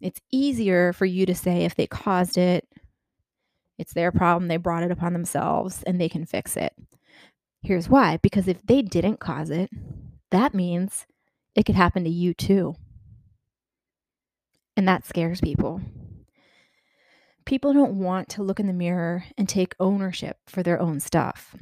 it's 0.05 0.21
easier 0.31 0.93
for 0.93 1.07
you 1.07 1.27
to 1.27 1.35
say 1.35 1.65
if 1.65 1.75
they 1.75 1.87
caused 1.87 2.39
it, 2.39 2.69
it's 3.79 3.93
their 3.93 4.13
problem, 4.13 4.49
they 4.49 4.57
brought 4.57 4.85
it 4.85 4.91
upon 4.91 5.13
themselves, 5.13 5.83
and 5.83 6.01
they 6.01 6.09
can 6.09 6.25
fix 6.25 6.57
it. 6.57 6.73
Here's 7.63 7.89
why 7.89 8.19
because 8.19 8.47
if 8.47 8.63
they 8.63 8.83
didn't 8.83 9.21
cause 9.21 9.51
it, 9.51 9.71
that 10.31 10.55
means 10.55 11.07
it 11.57 11.65
could 11.65 11.75
happen 11.75 12.05
to 12.05 12.11
you 12.11 12.35
too. 12.35 12.75
And 14.77 14.87
that 14.87 15.07
scares 15.07 15.41
people. 15.41 15.81
People 17.47 17.73
don't 17.73 17.99
want 17.99 18.29
to 18.31 18.43
look 18.43 18.61
in 18.61 18.67
the 18.67 18.73
mirror 18.73 19.25
and 19.37 19.49
take 19.49 19.75
ownership 19.79 20.39
for 20.47 20.63
their 20.63 20.81
own 20.81 21.01
stuff 21.01 21.55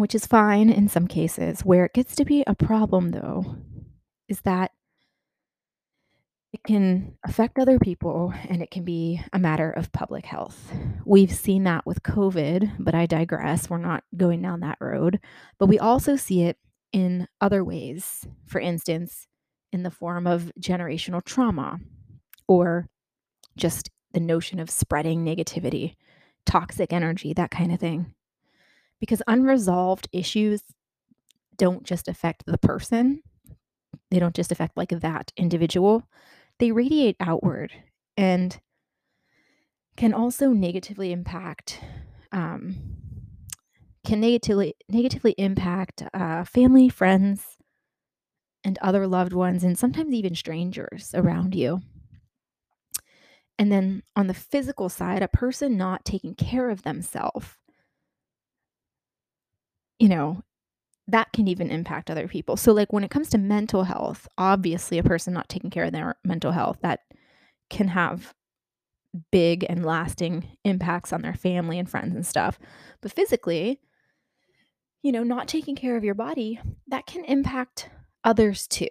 which 0.00 0.14
is 0.14 0.26
fine 0.26 0.70
in 0.70 0.88
some 0.88 1.06
cases. 1.06 1.60
Where 1.60 1.84
it 1.84 1.92
gets 1.92 2.14
to 2.16 2.24
be 2.24 2.42
a 2.46 2.54
problem, 2.54 3.10
though, 3.10 3.56
is 4.28 4.40
that 4.42 4.72
it 6.52 6.62
can 6.64 7.16
affect 7.24 7.58
other 7.58 7.78
people 7.78 8.34
and 8.48 8.62
it 8.62 8.70
can 8.70 8.84
be 8.84 9.20
a 9.32 9.38
matter 9.38 9.70
of 9.70 9.92
public 9.92 10.26
health. 10.26 10.72
We've 11.04 11.32
seen 11.32 11.64
that 11.64 11.86
with 11.86 12.02
COVID, 12.02 12.72
but 12.78 12.94
I 12.94 13.06
digress. 13.06 13.70
We're 13.70 13.78
not 13.78 14.02
going 14.16 14.42
down 14.42 14.60
that 14.60 14.78
road. 14.80 15.20
But 15.58 15.66
we 15.66 15.78
also 15.78 16.16
see 16.16 16.42
it 16.42 16.58
in 16.92 17.28
other 17.40 17.62
ways. 17.62 18.26
For 18.46 18.60
instance, 18.60 19.28
in 19.72 19.84
the 19.84 19.90
form 19.92 20.26
of 20.26 20.50
generational 20.58 21.24
trauma 21.24 21.78
or 22.48 22.88
just 23.56 23.90
the 24.12 24.20
notion 24.20 24.58
of 24.58 24.70
spreading 24.70 25.24
negativity, 25.24 25.94
toxic 26.46 26.92
energy, 26.92 27.32
that 27.32 27.52
kind 27.52 27.72
of 27.72 27.78
thing 27.78 28.12
because 29.00 29.22
unresolved 29.26 30.08
issues 30.12 30.62
don't 31.56 31.82
just 31.84 32.06
affect 32.06 32.44
the 32.46 32.58
person, 32.58 33.22
they 34.10 34.18
don't 34.18 34.34
just 34.34 34.52
affect 34.52 34.76
like 34.76 34.90
that 34.90 35.32
individual, 35.36 36.04
they 36.60 36.70
radiate 36.70 37.16
outward 37.18 37.72
and 38.16 38.60
can 39.96 40.14
also 40.14 40.50
negatively 40.50 41.12
impact 41.12 41.80
um, 42.32 42.76
can 44.06 44.20
negatively 44.20 44.74
negatively 44.88 45.32
impact 45.32 46.04
uh, 46.14 46.44
family 46.44 46.88
friends 46.88 47.56
and 48.62 48.78
other 48.78 49.06
loved 49.06 49.32
ones 49.32 49.64
and 49.64 49.78
sometimes 49.78 50.14
even 50.14 50.34
strangers 50.34 51.10
around 51.14 51.54
you. 51.54 51.80
And 53.58 53.72
then 53.72 54.02
on 54.14 54.26
the 54.26 54.34
physical 54.34 54.88
side 54.88 55.22
a 55.22 55.28
person 55.28 55.76
not 55.76 56.04
taking 56.04 56.34
care 56.34 56.70
of 56.70 56.82
themselves 56.82 57.56
you 60.00 60.08
know, 60.08 60.42
that 61.10 61.32
can 61.32 61.48
even 61.48 61.70
impact 61.70 62.10
other 62.10 62.28
people. 62.28 62.56
So, 62.56 62.72
like, 62.72 62.92
when 62.92 63.04
it 63.04 63.10
comes 63.10 63.28
to 63.30 63.38
mental 63.38 63.84
health, 63.84 64.26
obviously, 64.38 64.98
a 64.98 65.02
person 65.02 65.32
not 65.32 65.48
taking 65.48 65.70
care 65.70 65.84
of 65.84 65.92
their 65.92 66.16
mental 66.24 66.52
health, 66.52 66.78
that 66.82 67.00
can 67.68 67.88
have 67.88 68.34
big 69.32 69.64
and 69.68 69.84
lasting 69.84 70.56
impacts 70.64 71.12
on 71.12 71.22
their 71.22 71.34
family 71.34 71.78
and 71.78 71.90
friends 71.90 72.14
and 72.14 72.26
stuff. 72.26 72.58
But 73.00 73.12
physically, 73.12 73.80
you 75.02 75.12
know, 75.12 75.22
not 75.22 75.48
taking 75.48 75.76
care 75.76 75.96
of 75.96 76.04
your 76.04 76.14
body, 76.14 76.60
that 76.88 77.06
can 77.06 77.24
impact 77.24 77.90
others 78.24 78.66
too. 78.66 78.88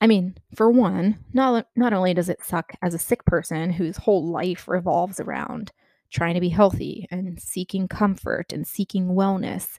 I 0.00 0.06
mean, 0.06 0.36
for 0.54 0.70
one, 0.70 1.18
not 1.32 1.66
not 1.76 1.92
only 1.92 2.14
does 2.14 2.28
it 2.28 2.44
suck 2.44 2.72
as 2.82 2.94
a 2.94 2.98
sick 2.98 3.24
person 3.24 3.70
whose 3.70 3.96
whole 3.96 4.26
life 4.26 4.68
revolves 4.68 5.20
around 5.20 5.72
trying 6.10 6.34
to 6.34 6.40
be 6.40 6.48
healthy 6.48 7.06
and 7.10 7.40
seeking 7.40 7.88
comfort 7.88 8.52
and 8.52 8.66
seeking 8.66 9.08
wellness. 9.08 9.78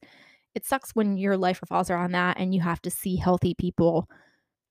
It 0.56 0.66
sucks 0.66 0.92
when 0.92 1.18
your 1.18 1.38
life 1.38 1.62
revolves 1.62 1.92
around 1.92 2.14
that 2.14 2.40
and 2.40 2.56
you 2.56 2.62
have 2.62 2.82
to 2.84 2.90
see 2.90 3.18
healthy 3.18 3.54
people 3.54 4.10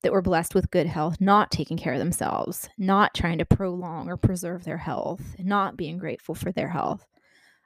that 0.03 0.13
were 0.13 0.23
blessed 0.23 0.55
with 0.55 0.71
good 0.71 0.87
health 0.87 1.21
not 1.21 1.51
taking 1.51 1.77
care 1.77 1.93
of 1.93 1.99
themselves, 1.99 2.69
not 2.79 3.15
trying 3.15 3.39
to 3.39 3.45
prolong 3.45 4.09
or 4.09 4.17
preserve 4.17 4.65
their 4.65 4.79
health, 4.79 5.23
not 5.39 5.77
being 5.77 5.99
grateful 5.99 6.35
for 6.35 6.53
their 6.53 6.69
health. 6.69 7.07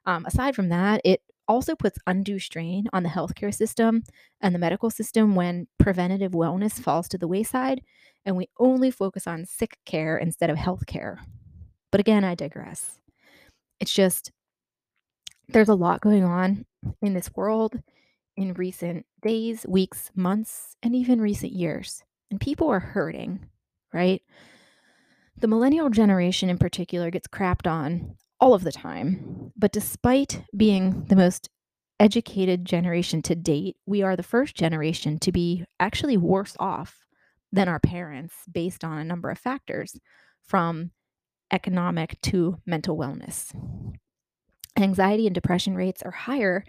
Um, 0.05 0.27
aside 0.27 0.55
from 0.55 0.69
that, 0.69 1.01
it 1.05 1.21
also 1.47 1.75
puts 1.75 1.99
undue 2.07 2.39
strain 2.39 2.87
on 2.93 3.03
the 3.03 3.09
healthcare 3.09 3.55
system 3.55 4.03
and 4.41 4.55
the 4.55 4.59
medical 4.59 4.91
system 4.91 5.35
when 5.35 5.67
preventative 5.79 6.33
wellness 6.33 6.81
falls 6.81 7.09
to 7.09 7.19
the 7.19 7.29
wayside 7.29 7.81
and 8.25 8.37
we 8.37 8.49
only 8.59 8.91
focus 8.91 9.27
on 9.27 9.47
sick 9.47 9.79
care 9.87 10.19
instead 10.19 10.51
of 10.51 10.59
health 10.59 10.87
care. 10.87 11.21
But 11.91 12.01
again, 12.01 12.25
I 12.25 12.35
digress. 12.35 12.99
It's 13.81 13.93
just 13.93 14.33
there's 15.49 15.69
a 15.69 15.75
lot 15.75 16.01
going 16.01 16.25
on 16.25 16.67
in 17.01 17.15
this 17.15 17.31
world 17.35 17.81
in 18.39 18.55
recent 18.55 19.05
days, 19.21 19.67
weeks, 19.69 20.11
months, 20.15 20.77
and 20.83 20.95
even 20.95 21.21
recent 21.21 21.53
years. 21.53 22.03
And 22.31 22.41
people 22.41 22.69
are 22.69 22.79
hurting, 22.79 23.47
right? 23.93 24.23
The 25.37 25.49
millennial 25.49 25.91
generation 25.91 26.49
in 26.49 26.57
particular 26.57 27.11
gets 27.11 27.27
crapped 27.27 27.71
on 27.71 28.15
all 28.41 28.55
of 28.55 28.63
the 28.63 28.73
time. 28.73 29.53
But 29.57 29.73
despite 29.73 30.43
being 30.57 31.05
the 31.07 31.17
most 31.17 31.49
educated 31.99 32.65
generation 32.65 33.23
to 33.23 33.35
date, 33.35 33.77
we 33.87 34.03
are 34.03 34.15
the 34.15 34.23
first 34.23 34.55
generation 34.55 35.19
to 35.19 35.33
be 35.33 35.65
actually 35.81 36.17
worse 36.17 36.55
off 36.61 37.05
than 37.53 37.69
our 37.69 37.81
parents 37.81 38.35
based 38.51 38.85
on 38.85 38.99
a 38.99 39.05
number 39.05 39.31
of 39.31 39.39
factors 39.39 39.99
from 40.45 40.93
economic 41.51 42.21
to 42.23 42.59
mental 42.67 42.97
wellness. 42.97 43.53
Anxiety 44.77 45.27
and 45.27 45.35
depression 45.35 45.75
rates 45.75 46.03
are 46.03 46.13
higher 46.13 46.65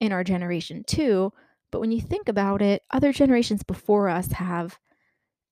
in 0.00 0.12
our 0.12 0.24
generation 0.24 0.84
too, 0.86 1.32
but 1.70 1.80
when 1.80 1.92
you 1.92 2.00
think 2.00 2.28
about 2.28 2.62
it, 2.62 2.82
other 2.90 3.12
generations 3.12 3.62
before 3.62 4.08
us 4.08 4.32
have 4.32 4.78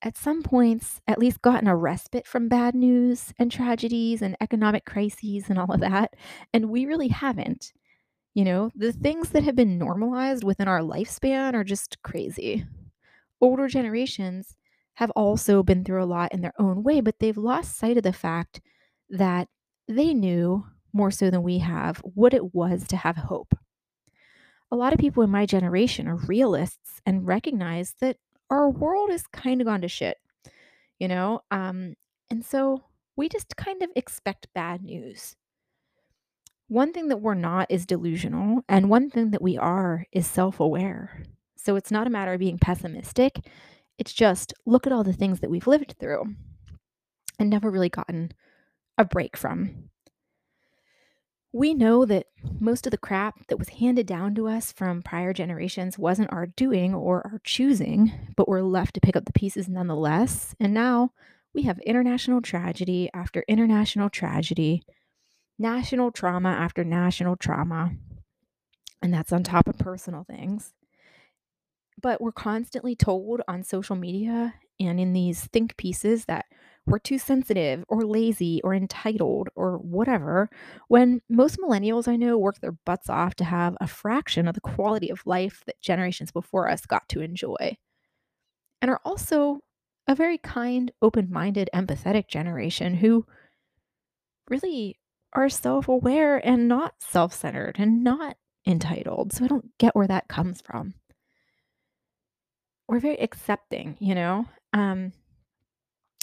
at 0.01 0.17
some 0.17 0.41
points 0.43 1.01
at 1.07 1.19
least 1.19 1.41
gotten 1.41 1.67
a 1.67 1.75
respite 1.75 2.25
from 2.25 2.47
bad 2.47 2.73
news 2.73 3.33
and 3.37 3.51
tragedies 3.51 4.21
and 4.21 4.35
economic 4.41 4.85
crises 4.85 5.49
and 5.49 5.59
all 5.59 5.71
of 5.71 5.81
that, 5.81 6.15
and 6.53 6.69
we 6.69 6.85
really 6.85 7.09
haven't. 7.09 7.73
You 8.33 8.45
know, 8.45 8.71
the 8.75 8.93
things 8.93 9.29
that 9.31 9.43
have 9.43 9.55
been 9.55 9.77
normalized 9.77 10.43
within 10.43 10.67
our 10.67 10.81
lifespan 10.81 11.53
are 11.53 11.63
just 11.63 12.01
crazy. 12.03 12.65
Older 13.41 13.67
generations 13.67 14.55
have 14.95 15.11
also 15.11 15.63
been 15.63 15.83
through 15.83 16.03
a 16.03 16.05
lot 16.05 16.33
in 16.33 16.41
their 16.41 16.53
own 16.59 16.83
way, 16.83 17.01
but 17.01 17.19
they've 17.19 17.37
lost 17.37 17.77
sight 17.77 17.97
of 17.97 18.03
the 18.03 18.13
fact 18.13 18.61
that 19.09 19.47
they 19.87 20.13
knew 20.13 20.65
more 20.93 21.11
so 21.11 21.29
than 21.29 21.43
we 21.43 21.59
have 21.59 21.97
what 21.99 22.33
it 22.33 22.53
was 22.53 22.87
to 22.87 22.97
have 22.97 23.17
hope. 23.17 23.55
A 24.71 24.75
lot 24.75 24.93
of 24.93 24.99
people 24.99 25.23
in 25.23 25.29
my 25.29 25.45
generation 25.45 26.07
are 26.07 26.15
realists 26.15 27.01
and 27.05 27.25
recognize 27.25 27.95
that 28.01 28.17
our 28.49 28.69
world 28.69 29.09
is 29.09 29.25
kind 29.27 29.61
of 29.61 29.67
gone 29.67 29.81
to 29.81 29.87
shit, 29.87 30.17
you 30.99 31.07
know? 31.07 31.41
Um, 31.51 31.95
and 32.29 32.45
so 32.45 32.83
we 33.15 33.29
just 33.29 33.55
kind 33.55 33.81
of 33.81 33.89
expect 33.95 34.47
bad 34.53 34.83
news. 34.83 35.35
One 36.67 36.93
thing 36.93 37.07
that 37.07 37.21
we're 37.21 37.33
not 37.33 37.71
is 37.71 37.87
delusional, 37.87 38.61
and 38.69 38.89
one 38.89 39.09
thing 39.09 39.31
that 39.31 39.41
we 39.41 39.57
are 39.57 40.05
is 40.11 40.27
self 40.27 40.59
aware. 40.59 41.23
So 41.57 41.75
it's 41.75 41.91
not 41.91 42.05
a 42.05 42.11
matter 42.11 42.33
of 42.33 42.39
being 42.39 42.59
pessimistic. 42.59 43.39
It's 43.97 44.13
just 44.13 44.53
look 44.65 44.85
at 44.85 44.93
all 44.93 45.03
the 45.03 45.11
things 45.11 45.39
that 45.39 45.49
we've 45.49 45.67
lived 45.67 45.95
through 45.99 46.35
and 47.39 47.49
never 47.49 47.71
really 47.71 47.89
gotten 47.89 48.31
a 48.97 49.03
break 49.03 49.35
from. 49.35 49.89
We 51.51 51.73
know 51.73 52.05
that 52.05 52.27
most 52.59 52.85
of 52.85 52.91
the 52.91 52.97
crap 52.97 53.47
that 53.47 53.57
was 53.57 53.69
handed 53.69 54.05
down 54.05 54.35
to 54.35 54.47
us 54.47 54.71
from 54.71 55.01
prior 55.01 55.33
generations 55.33 55.97
wasn't 55.97 56.31
our 56.31 56.45
doing 56.45 56.93
or 56.93 57.25
our 57.25 57.41
choosing, 57.43 58.11
but 58.35 58.47
we're 58.47 58.61
left 58.61 58.93
to 58.95 59.01
pick 59.01 59.15
up 59.15 59.25
the 59.25 59.33
pieces 59.33 59.67
nonetheless. 59.67 60.55
And 60.59 60.75
now 60.75 61.11
we 61.53 61.63
have 61.63 61.79
international 61.79 62.41
tragedy 62.41 63.09
after 63.15 63.43
international 63.47 64.11
tragedy, 64.11 64.83
national 65.57 66.11
trauma 66.11 66.49
after 66.49 66.83
national 66.83 67.35
trauma. 67.35 67.93
And 69.01 69.11
that's 69.11 69.33
on 69.33 69.43
top 69.43 69.67
of 69.67 69.79
personal 69.79 70.25
things. 70.25 70.73
But 71.99 72.21
we're 72.21 72.31
constantly 72.31 72.95
told 72.95 73.41
on 73.47 73.63
social 73.63 73.95
media 73.95 74.53
and 74.79 74.99
in 74.99 75.13
these 75.13 75.45
think 75.47 75.77
pieces 75.77 76.25
that 76.25 76.45
we're 76.89 76.99
too 76.99 77.19
sensitive 77.19 77.85
or 77.87 78.03
lazy 78.03 78.61
or 78.63 78.73
entitled 78.73 79.49
or 79.55 79.77
whatever, 79.77 80.49
when 80.87 81.21
most 81.29 81.57
millennials 81.57 82.07
I 82.07 82.15
know 82.15 82.37
work 82.37 82.59
their 82.59 82.77
butts 82.85 83.09
off 83.09 83.35
to 83.35 83.43
have 83.43 83.77
a 83.79 83.87
fraction 83.87 84.47
of 84.47 84.55
the 84.55 84.61
quality 84.61 85.09
of 85.09 85.25
life 85.25 85.63
that 85.67 85.81
generations 85.81 86.31
before 86.31 86.69
us 86.69 86.85
got 86.85 87.07
to 87.09 87.21
enjoy, 87.21 87.77
and 88.81 88.89
are 88.89 89.01
also 89.05 89.59
a 90.07 90.15
very 90.15 90.37
kind, 90.39 90.91
open 91.01 91.29
minded, 91.31 91.69
empathetic 91.73 92.27
generation 92.27 92.95
who 92.95 93.25
really 94.49 94.97
are 95.33 95.49
self 95.49 95.87
aware 95.87 96.37
and 96.45 96.67
not 96.67 96.95
self 96.99 97.33
centered 97.33 97.75
and 97.77 98.03
not 98.03 98.35
entitled. 98.65 99.31
So 99.33 99.45
I 99.45 99.47
don't 99.47 99.77
get 99.77 99.95
where 99.95 100.07
that 100.07 100.27
comes 100.27 100.61
from. 100.61 100.95
We're 102.87 102.99
very 102.99 103.19
accepting, 103.21 103.97
you 103.99 104.15
know? 104.15 104.45
Um, 104.73 105.13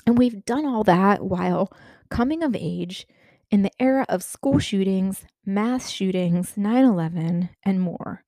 and 0.07 0.16
we've 0.16 0.45
done 0.45 0.64
all 0.64 0.85
that 0.85 1.25
while 1.25 1.73
coming 2.11 2.42
of 2.42 2.55
age 2.55 3.07
in 3.51 3.62
the 3.62 3.71
era 3.81 4.07
of 4.09 4.23
school 4.23 4.59
shootings, 4.59 5.25
mass 5.45 5.90
shootings, 5.90 6.57
9 6.57 6.85
11, 6.85 7.51
and 7.64 7.81
more. 7.81 8.25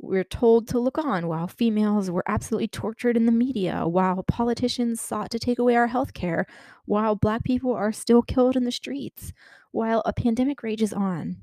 We're 0.00 0.24
told 0.24 0.68
to 0.68 0.78
look 0.78 0.96
on 0.96 1.26
while 1.26 1.48
females 1.48 2.10
were 2.10 2.22
absolutely 2.28 2.68
tortured 2.68 3.16
in 3.16 3.26
the 3.26 3.32
media, 3.32 3.82
while 3.86 4.22
politicians 4.22 5.00
sought 5.00 5.30
to 5.32 5.40
take 5.40 5.58
away 5.58 5.74
our 5.74 5.88
health 5.88 6.14
care, 6.14 6.46
while 6.84 7.16
black 7.16 7.42
people 7.42 7.74
are 7.74 7.90
still 7.90 8.22
killed 8.22 8.56
in 8.56 8.64
the 8.64 8.70
streets, 8.70 9.32
while 9.72 10.02
a 10.06 10.12
pandemic 10.12 10.62
rages 10.62 10.92
on. 10.92 11.38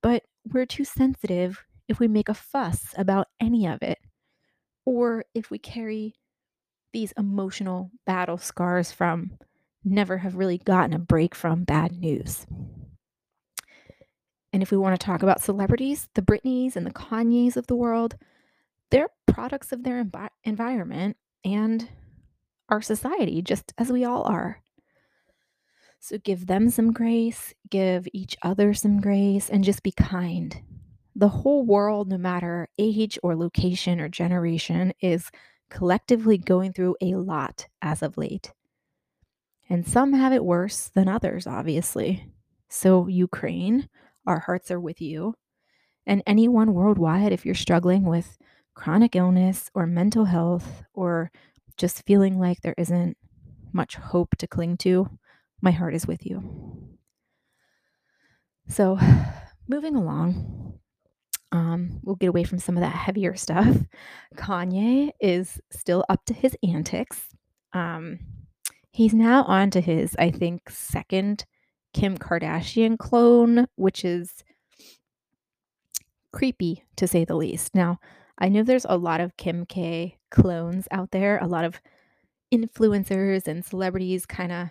But 0.00 0.22
we're 0.44 0.66
too 0.66 0.84
sensitive 0.84 1.64
if 1.88 1.98
we 1.98 2.06
make 2.06 2.28
a 2.28 2.34
fuss 2.34 2.94
about 2.96 3.28
any 3.40 3.66
of 3.66 3.82
it, 3.82 3.98
or 4.84 5.24
if 5.34 5.50
we 5.50 5.58
carry 5.58 6.14
these 6.92 7.12
emotional 7.16 7.90
battle 8.06 8.38
scars 8.38 8.92
from 8.92 9.38
never 9.84 10.18
have 10.18 10.36
really 10.36 10.58
gotten 10.58 10.94
a 10.94 10.98
break 10.98 11.34
from 11.34 11.64
bad 11.64 11.92
news. 11.92 12.46
And 14.52 14.62
if 14.62 14.70
we 14.70 14.76
want 14.76 14.98
to 14.98 15.04
talk 15.04 15.22
about 15.22 15.42
celebrities, 15.42 16.08
the 16.14 16.22
Britneys 16.22 16.76
and 16.76 16.86
the 16.86 16.92
Kanyes 16.92 17.56
of 17.56 17.66
the 17.66 17.76
world, 17.76 18.16
they're 18.90 19.10
products 19.26 19.72
of 19.72 19.82
their 19.82 20.02
envi- 20.02 20.30
environment 20.44 21.16
and 21.44 21.88
our 22.68 22.80
society, 22.80 23.42
just 23.42 23.72
as 23.78 23.92
we 23.92 24.04
all 24.04 24.22
are. 24.24 24.62
So 26.00 26.18
give 26.18 26.46
them 26.46 26.70
some 26.70 26.92
grace, 26.92 27.52
give 27.68 28.08
each 28.12 28.36
other 28.42 28.74
some 28.74 29.00
grace, 29.00 29.50
and 29.50 29.64
just 29.64 29.82
be 29.82 29.92
kind. 29.92 30.56
The 31.14 31.28
whole 31.28 31.64
world, 31.64 32.08
no 32.08 32.18
matter 32.18 32.68
age 32.78 33.18
or 33.22 33.34
location 33.36 34.00
or 34.00 34.08
generation, 34.08 34.92
is 35.00 35.30
collectively 35.70 36.38
going 36.38 36.72
through 36.72 36.96
a 37.00 37.14
lot 37.14 37.66
as 37.82 38.02
of 38.02 38.16
late. 38.16 38.52
And 39.68 39.86
some 39.86 40.12
have 40.12 40.32
it 40.32 40.44
worse 40.44 40.88
than 40.88 41.08
others, 41.08 41.46
obviously. 41.46 42.28
So, 42.68 43.08
Ukraine, 43.08 43.88
our 44.26 44.40
hearts 44.40 44.70
are 44.70 44.80
with 44.80 45.00
you. 45.00 45.34
And 46.06 46.22
anyone 46.26 46.72
worldwide, 46.72 47.32
if 47.32 47.44
you're 47.44 47.54
struggling 47.54 48.04
with 48.04 48.38
chronic 48.74 49.16
illness 49.16 49.70
or 49.74 49.86
mental 49.86 50.26
health 50.26 50.84
or 50.94 51.32
just 51.76 52.06
feeling 52.06 52.38
like 52.38 52.60
there 52.60 52.74
isn't 52.78 53.16
much 53.72 53.96
hope 53.96 54.36
to 54.38 54.46
cling 54.46 54.76
to, 54.78 55.08
my 55.60 55.72
heart 55.72 55.94
is 55.94 56.06
with 56.06 56.24
you. 56.24 56.96
So, 58.68 58.98
moving 59.68 59.96
along, 59.96 60.78
um, 61.52 62.00
we'll 62.02 62.16
get 62.16 62.28
away 62.28 62.44
from 62.44 62.58
some 62.58 62.76
of 62.76 62.82
that 62.82 62.94
heavier 62.94 63.36
stuff. 63.36 63.76
Kanye 64.36 65.10
is 65.20 65.60
still 65.70 66.04
up 66.08 66.24
to 66.26 66.34
his 66.34 66.56
antics. 66.66 67.28
Um, 67.72 68.18
he's 68.90 69.14
now 69.14 69.44
on 69.44 69.70
to 69.70 69.80
his, 69.80 70.16
I 70.18 70.30
think, 70.30 70.70
second 70.70 71.44
Kim 71.94 72.18
Kardashian 72.18 72.98
clone, 72.98 73.66
which 73.76 74.04
is 74.04 74.44
creepy 76.32 76.84
to 76.96 77.06
say 77.06 77.24
the 77.24 77.36
least. 77.36 77.74
Now, 77.74 77.98
I 78.38 78.48
know 78.48 78.62
there's 78.62 78.86
a 78.88 78.98
lot 78.98 79.20
of 79.20 79.36
Kim 79.36 79.64
K 79.64 80.18
clones 80.30 80.86
out 80.90 81.10
there, 81.10 81.38
a 81.38 81.46
lot 81.46 81.64
of 81.64 81.80
influencers 82.52 83.46
and 83.46 83.64
celebrities 83.64 84.26
kind 84.26 84.52
of 84.52 84.68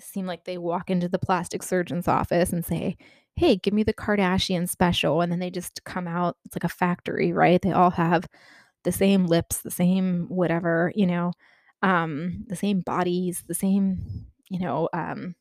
seem 0.00 0.26
like 0.26 0.44
they 0.44 0.58
walk 0.58 0.90
into 0.90 1.08
the 1.08 1.18
plastic 1.18 1.62
surgeon's 1.62 2.08
office 2.08 2.52
and 2.52 2.64
say, 2.64 2.96
Hey, 3.38 3.56
give 3.56 3.72
me 3.74 3.82
the 3.84 3.94
Kardashian 3.94 4.68
special. 4.68 5.20
And 5.20 5.30
then 5.32 5.38
they 5.38 5.50
just 5.50 5.84
come 5.84 6.08
out. 6.08 6.36
It's 6.44 6.56
like 6.56 6.64
a 6.64 6.68
factory, 6.68 7.32
right? 7.32 7.60
They 7.62 7.72
all 7.72 7.90
have 7.92 8.26
the 8.84 8.92
same 8.92 9.26
lips, 9.26 9.60
the 9.62 9.70
same 9.70 10.26
whatever, 10.28 10.92
you 10.94 11.06
know, 11.06 11.32
um, 11.82 12.44
the 12.48 12.56
same 12.56 12.80
bodies, 12.80 13.44
the 13.46 13.54
same, 13.54 14.26
you 14.50 14.60
know, 14.60 14.88
um, 14.92 15.34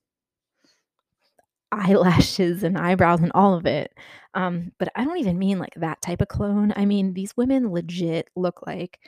eyelashes 1.72 2.64
and 2.64 2.78
eyebrows 2.78 3.22
and 3.22 3.32
all 3.34 3.54
of 3.56 3.66
it. 3.66 3.92
Um, 4.34 4.72
but 4.80 4.90
I 4.96 5.04
don't 5.04 5.18
even 5.18 5.40
mean 5.40 5.60
like 5.60 5.74
that 5.76 6.02
type 6.02 6.22
of 6.22 6.28
clone. 6.28 6.74
I 6.76 6.86
mean, 6.86 7.14
these 7.14 7.36
women 7.36 7.72
legit 7.72 8.30
look 8.36 8.66
like 8.68 9.00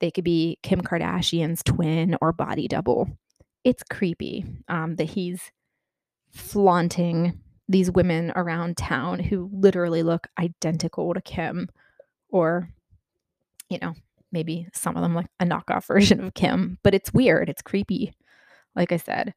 they 0.00 0.10
could 0.10 0.24
be 0.24 0.58
Kim 0.62 0.82
Kardashian's 0.82 1.62
twin 1.62 2.16
or 2.20 2.32
body 2.32 2.68
double 2.68 3.08
it's 3.64 3.82
creepy 3.90 4.44
um, 4.68 4.96
that 4.96 5.04
he's 5.10 5.50
flaunting 6.32 7.40
these 7.68 7.90
women 7.90 8.32
around 8.36 8.76
town 8.76 9.18
who 9.18 9.50
literally 9.52 10.02
look 10.02 10.26
identical 10.38 11.14
to 11.14 11.20
Kim 11.20 11.68
or 12.28 12.68
you 13.70 13.78
know, 13.80 13.94
maybe 14.32 14.68
some 14.72 14.96
of 14.96 15.02
them 15.02 15.14
like 15.14 15.26
a 15.40 15.44
knockoff 15.44 15.84
version 15.88 16.22
of 16.22 16.34
Kim, 16.34 16.78
but 16.82 16.94
it's 16.94 17.12
weird, 17.12 17.48
it's 17.48 17.62
creepy. 17.62 18.14
Like 18.76 18.92
I 18.92 18.96
said, 18.96 19.34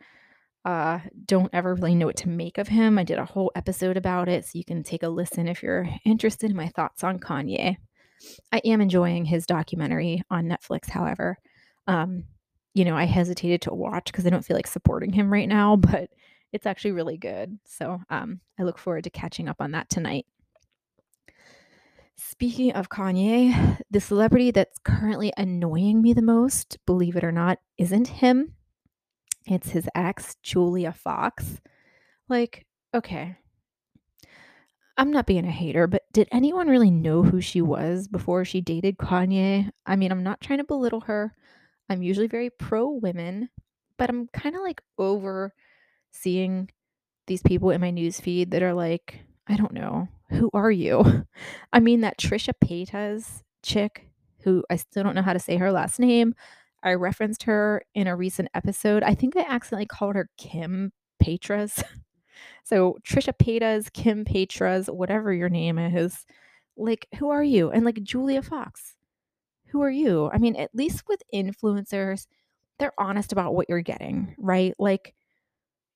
uh, 0.66 1.00
don't 1.26 1.54
ever 1.54 1.76
really 1.76 1.96
know 1.96 2.08
what 2.08 2.18
to 2.18 2.30
make 2.30 2.58
of 2.58 2.68
him. 2.68 2.98
I 2.98 3.04
did 3.04 3.20
a 3.20 3.26
whole 3.26 3.52
episode 3.56 3.98
about 3.98 4.28
it, 4.28 4.46
so 4.46 4.52
you 4.58 4.66
can 4.66 4.84
take 4.84 5.04
a 5.04 5.10
listen 5.10 5.48
if 5.48 5.64
you're 5.64 5.88
interested 6.04 6.50
in 6.50 6.58
my 6.58 6.68
thoughts 6.68 7.04
on 7.04 7.20
Kanye. 7.20 7.78
I 8.52 8.62
am 8.66 8.82
enjoying 8.82 9.26
his 9.26 9.46
documentary 9.46 10.24
on 10.30 10.46
Netflix, 10.46 10.90
however. 10.90 11.38
Um, 11.86 12.26
you 12.74 12.84
know, 12.84 12.98
I 12.98 13.06
hesitated 13.06 13.62
to 13.64 13.74
watch 13.74 14.06
because 14.06 14.26
I 14.26 14.30
don't 14.30 14.44
feel 14.44 14.58
like 14.58 14.68
supporting 14.68 15.14
him 15.14 15.32
right 15.32 15.48
now, 15.48 15.76
but 15.78 16.10
it's 16.54 16.66
actually 16.66 16.92
really 16.92 17.18
good. 17.18 17.58
So 17.66 18.02
um, 18.10 18.40
I 18.60 18.64
look 18.64 18.78
forward 18.78 19.04
to 19.04 19.10
catching 19.10 19.48
up 19.48 19.58
on 19.60 19.72
that 19.72 19.90
tonight. 19.90 20.26
Speaking 22.16 22.72
of 22.72 22.90
Kanye, 22.90 23.80
the 23.92 24.02
celebrity 24.02 24.52
that's 24.52 24.80
currently 24.80 25.32
annoying 25.38 26.02
me 26.02 26.14
the 26.14 26.22
most, 26.22 26.78
believe 26.86 27.16
it 27.16 27.24
or 27.24 27.32
not, 27.32 27.60
isn't 27.78 28.08
him. 28.08 28.54
It's 29.46 29.70
his 29.70 29.88
ex, 29.94 30.36
Julia 30.42 30.92
Fox. 30.92 31.62
Like, 32.28 32.66
okay. 32.94 33.38
I'm 34.98 35.12
not 35.12 35.28
being 35.28 35.46
a 35.46 35.52
hater, 35.52 35.86
but 35.86 36.12
did 36.12 36.28
anyone 36.32 36.68
really 36.68 36.90
know 36.90 37.22
who 37.22 37.40
she 37.40 37.62
was 37.62 38.08
before 38.08 38.44
she 38.44 38.62
dated 38.62 38.98
Kanye? 38.98 39.70
I 39.86 39.96
mean, 39.96 40.12
I'm 40.12 40.24
not 40.24 40.42
trying 40.42 40.58
to 40.58 40.66
belittle 40.66 41.02
her. 41.02 41.36
I'm 41.88 42.02
usually 42.02 42.28
very 42.28 42.50
pro 42.50 42.90
women, 42.90 43.50
but 43.98 44.10
I'm 44.10 44.28
kind 44.30 44.56
of 44.56 44.62
like 44.64 44.82
over 44.98 45.54
seeing 46.12 46.70
these 47.28 47.42
people 47.42 47.70
in 47.72 47.82
my 47.82 47.92
news 47.92 48.20
feed 48.20 48.52
that 48.52 48.64
are 48.64 48.74
like, 48.74 49.20
I 49.48 49.56
don't 49.56 49.74
know, 49.74 50.08
who 50.30 50.50
are 50.54 50.72
you? 50.72 51.26
I 51.74 51.80
mean, 51.80 52.02
that 52.02 52.18
Trisha 52.18 52.54
Paytas 52.64 53.44
chick, 53.64 54.10
who 54.42 54.64
I 54.70 54.78
still 54.78 55.04
don't 55.04 55.16
know 55.16 55.22
how 55.22 55.34
to 55.34 55.40
say 55.40 55.58
her 55.58 55.72
last 55.72 56.00
name. 56.00 56.36
I 56.84 56.94
referenced 56.94 57.44
her 57.44 57.84
in 57.96 58.08
a 58.08 58.16
recent 58.16 58.50
episode. 58.54 59.04
I 59.04 59.14
think 59.14 59.36
I 59.36 59.42
accidentally 59.42 59.88
called 59.88 60.16
her 60.16 60.30
Kim 60.38 60.92
Petras. 61.22 61.84
so 62.64 62.98
Trisha 63.06 63.34
Paytas, 63.34 63.92
Kim 63.92 64.26
Petras, 64.26 64.94
whatever 64.94 65.34
your 65.34 65.50
name 65.50 65.78
is, 65.78 66.26
like, 66.78 67.08
who 67.18 67.30
are 67.30 67.44
you? 67.44 67.72
And 67.72 67.84
like 67.84 68.04
Julia 68.04 68.42
Fox, 68.42 68.96
who 69.68 69.82
are 69.82 69.90
you? 69.90 70.30
I 70.32 70.38
mean, 70.38 70.56
at 70.56 70.74
least 70.74 71.04
with 71.08 71.24
influencers, 71.34 72.28
they're 72.80 72.94
honest 73.00 73.32
about 73.32 73.56
what 73.56 73.68
you're 73.68 73.82
getting, 73.82 74.36
right? 74.38 74.74
Like, 74.78 75.16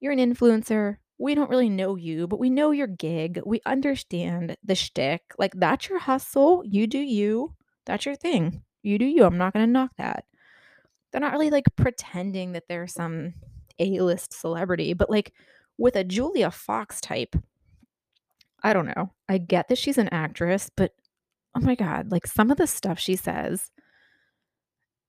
you're 0.01 0.11
an 0.11 0.19
influencer. 0.19 0.97
We 1.17 1.35
don't 1.35 1.49
really 1.49 1.69
know 1.69 1.95
you, 1.95 2.27
but 2.27 2.39
we 2.39 2.49
know 2.49 2.71
your 2.71 2.87
gig. 2.87 3.39
We 3.45 3.61
understand 3.65 4.57
the 4.63 4.75
shtick. 4.75 5.21
Like, 5.37 5.53
that's 5.55 5.87
your 5.87 5.99
hustle. 5.99 6.63
You 6.65 6.87
do 6.87 6.97
you. 6.97 7.53
That's 7.85 8.05
your 8.05 8.15
thing. 8.15 8.63
You 8.81 8.97
do 8.97 9.05
you. 9.05 9.23
I'm 9.23 9.37
not 9.37 9.53
going 9.53 9.65
to 9.65 9.71
knock 9.71 9.91
that. 9.99 10.25
They're 11.11 11.21
not 11.21 11.33
really 11.33 11.51
like 11.51 11.65
pretending 11.75 12.53
that 12.53 12.63
they're 12.67 12.87
some 12.87 13.35
A 13.79 13.99
list 13.99 14.33
celebrity, 14.33 14.93
but 14.93 15.09
like 15.09 15.33
with 15.77 15.95
a 15.95 16.03
Julia 16.03 16.49
Fox 16.49 16.99
type, 16.99 17.35
I 18.63 18.73
don't 18.73 18.87
know. 18.87 19.11
I 19.29 19.37
get 19.37 19.67
that 19.67 19.77
she's 19.77 19.97
an 19.97 20.09
actress, 20.09 20.71
but 20.75 20.93
oh 21.55 21.59
my 21.59 21.75
God, 21.75 22.11
like 22.11 22.25
some 22.25 22.49
of 22.49 22.57
the 22.57 22.67
stuff 22.67 22.97
she 22.97 23.15
says, 23.15 23.71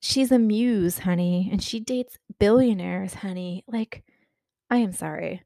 she's 0.01 0.33
a 0.33 0.39
muse, 0.39 0.99
honey, 0.99 1.49
and 1.51 1.63
she 1.63 1.81
dates 1.81 2.19
billionaires, 2.39 3.15
honey. 3.15 3.65
Like, 3.69 4.03
I 4.73 4.79
am 4.79 4.93
sorry, 4.93 5.43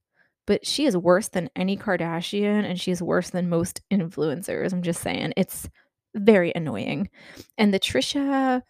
but 0.47 0.65
she 0.65 0.87
is 0.87 0.97
worse 0.97 1.27
than 1.27 1.51
any 1.57 1.77
Kardashian 1.77 2.65
and 2.65 2.81
she's 2.81 3.03
worse 3.03 3.31
than 3.31 3.49
most 3.49 3.81
influencers. 3.93 4.73
I'm 4.73 4.83
just 4.83 5.01
saying. 5.03 5.33
It's 5.37 5.69
very 6.15 6.53
annoying. 6.55 7.11
And 7.59 7.75
the 7.75 7.81
Trisha 7.81 8.63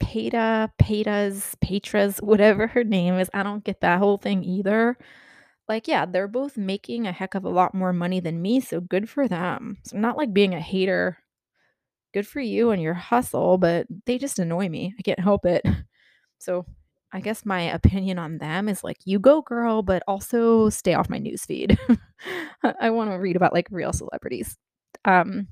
Peta, 0.00 0.72
Petas, 0.80 1.54
Petras, 1.62 2.22
whatever 2.22 2.66
her 2.68 2.84
name 2.84 3.18
is, 3.18 3.28
I 3.34 3.42
don't 3.42 3.62
get 3.62 3.82
that 3.82 3.98
whole 3.98 4.16
thing 4.16 4.42
either. 4.44 4.96
Like, 5.68 5.88
yeah, 5.88 6.06
they're 6.06 6.26
both 6.26 6.56
making 6.56 7.06
a 7.06 7.12
heck 7.12 7.34
of 7.34 7.44
a 7.44 7.50
lot 7.50 7.74
more 7.74 7.92
money 7.92 8.20
than 8.20 8.40
me, 8.40 8.60
so 8.60 8.80
good 8.80 9.10
for 9.10 9.28
them. 9.28 9.76
So 9.84 9.96
I'm 9.96 10.00
not 10.00 10.16
like 10.16 10.32
being 10.32 10.54
a 10.54 10.60
hater. 10.60 11.18
Good 12.14 12.26
for 12.26 12.40
you 12.40 12.70
and 12.70 12.80
your 12.80 12.94
hustle, 12.94 13.58
but 13.58 13.86
they 14.06 14.16
just 14.16 14.38
annoy 14.38 14.70
me. 14.70 14.94
I 14.98 15.02
can't 15.02 15.20
help 15.20 15.44
it. 15.44 15.62
So 16.40 16.66
I 17.14 17.20
guess 17.20 17.46
my 17.46 17.62
opinion 17.62 18.18
on 18.18 18.38
them 18.38 18.68
is 18.68 18.82
like, 18.82 18.98
you 19.04 19.20
go, 19.20 19.40
girl, 19.40 19.82
but 19.82 20.02
also 20.08 20.68
stay 20.68 20.94
off 20.94 21.08
my 21.08 21.20
newsfeed. 21.20 21.78
I 22.80 22.90
want 22.90 23.12
to 23.12 23.16
read 23.16 23.36
about 23.36 23.52
like 23.52 23.68
real 23.70 23.92
celebrities. 23.92 24.58
Um, 25.04 25.46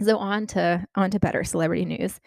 so 0.00 0.16
on 0.18 0.46
to 0.48 0.86
on 0.94 1.10
to 1.10 1.18
better 1.18 1.42
celebrity 1.42 1.84
news. 1.84 2.20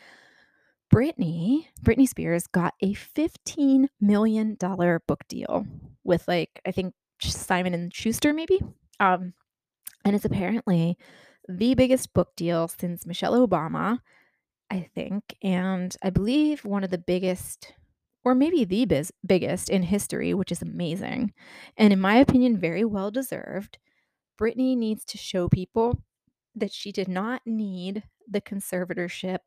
Britney, 0.93 1.67
Britney 1.81 2.07
Spears 2.07 2.47
got 2.47 2.73
a 2.81 2.93
$15 2.93 3.87
million 4.01 4.55
book 4.55 5.23
deal 5.29 5.65
with 6.03 6.27
like, 6.27 6.61
I 6.67 6.71
think 6.71 6.93
Simon 7.21 7.73
and 7.73 7.95
Schuster 7.95 8.33
maybe. 8.33 8.59
Um, 8.99 9.33
and 10.03 10.15
it's 10.15 10.25
apparently 10.25 10.97
the 11.47 11.75
biggest 11.75 12.13
book 12.13 12.35
deal 12.35 12.67
since 12.67 13.05
Michelle 13.05 13.47
Obama, 13.47 13.99
I 14.69 14.89
think, 14.93 15.35
and 15.41 15.95
I 16.03 16.09
believe 16.09 16.65
one 16.65 16.83
of 16.83 16.91
the 16.91 16.97
biggest 16.97 17.73
or 18.25 18.35
maybe 18.35 18.65
the 18.65 18.85
biz- 18.85 19.13
biggest 19.25 19.69
in 19.69 19.83
history, 19.83 20.33
which 20.33 20.51
is 20.51 20.61
amazing. 20.61 21.31
And 21.77 21.93
in 21.93 22.01
my 22.01 22.17
opinion, 22.17 22.57
very 22.57 22.83
well 22.83 23.11
deserved. 23.11 23.77
Britney 24.37 24.75
needs 24.75 25.05
to 25.05 25.17
show 25.17 25.47
people 25.47 26.01
that 26.55 26.73
she 26.73 26.91
did 26.91 27.07
not 27.07 27.41
need 27.45 28.03
the 28.27 28.41
conservatorship 28.41 29.39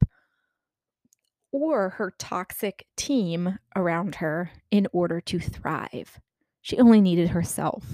or 1.51 1.91
her 1.91 2.13
toxic 2.19 2.87
team 2.97 3.59
around 3.75 4.17
her 4.17 4.53
in 4.71 4.87
order 4.93 5.21
to 5.23 5.39
thrive. 5.39 6.21
She 6.61 6.79
only 6.79 7.01
needed 7.01 7.31
herself. 7.31 7.85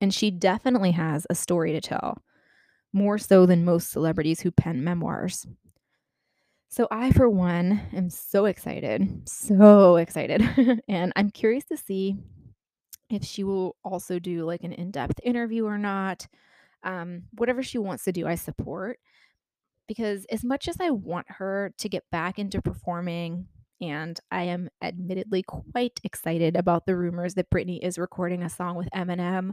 And 0.00 0.12
she 0.12 0.30
definitely 0.30 0.92
has 0.92 1.26
a 1.28 1.34
story 1.34 1.72
to 1.72 1.80
tell, 1.80 2.22
more 2.92 3.18
so 3.18 3.46
than 3.46 3.64
most 3.64 3.90
celebrities 3.90 4.40
who 4.40 4.50
pen 4.50 4.84
memoirs. 4.84 5.46
So, 6.68 6.88
I, 6.90 7.12
for 7.12 7.28
one, 7.28 7.80
am 7.92 8.10
so 8.10 8.44
excited, 8.44 9.28
so 9.28 9.96
excited. 9.96 10.42
and 10.88 11.12
I'm 11.16 11.30
curious 11.30 11.64
to 11.66 11.76
see 11.76 12.16
if 13.08 13.24
she 13.24 13.44
will 13.44 13.76
also 13.84 14.18
do 14.18 14.44
like 14.44 14.64
an 14.64 14.72
in 14.72 14.90
depth 14.90 15.20
interview 15.22 15.64
or 15.64 15.78
not. 15.78 16.26
Um, 16.82 17.24
whatever 17.32 17.62
she 17.62 17.78
wants 17.78 18.04
to 18.04 18.12
do, 18.12 18.26
I 18.26 18.34
support 18.34 18.98
because 19.86 20.24
as 20.26 20.44
much 20.44 20.68
as 20.68 20.76
I 20.80 20.90
want 20.90 21.26
her 21.28 21.72
to 21.78 21.88
get 21.88 22.04
back 22.10 22.38
into 22.38 22.60
performing, 22.60 23.46
and 23.80 24.18
I 24.30 24.44
am 24.44 24.68
admittedly 24.82 25.42
quite 25.42 26.00
excited 26.02 26.56
about 26.56 26.86
the 26.86 26.96
rumors 26.96 27.34
that 27.34 27.50
Britney 27.50 27.78
is 27.82 27.98
recording 27.98 28.42
a 28.42 28.48
song 28.48 28.76
with 28.76 28.88
Eminem. 28.94 29.52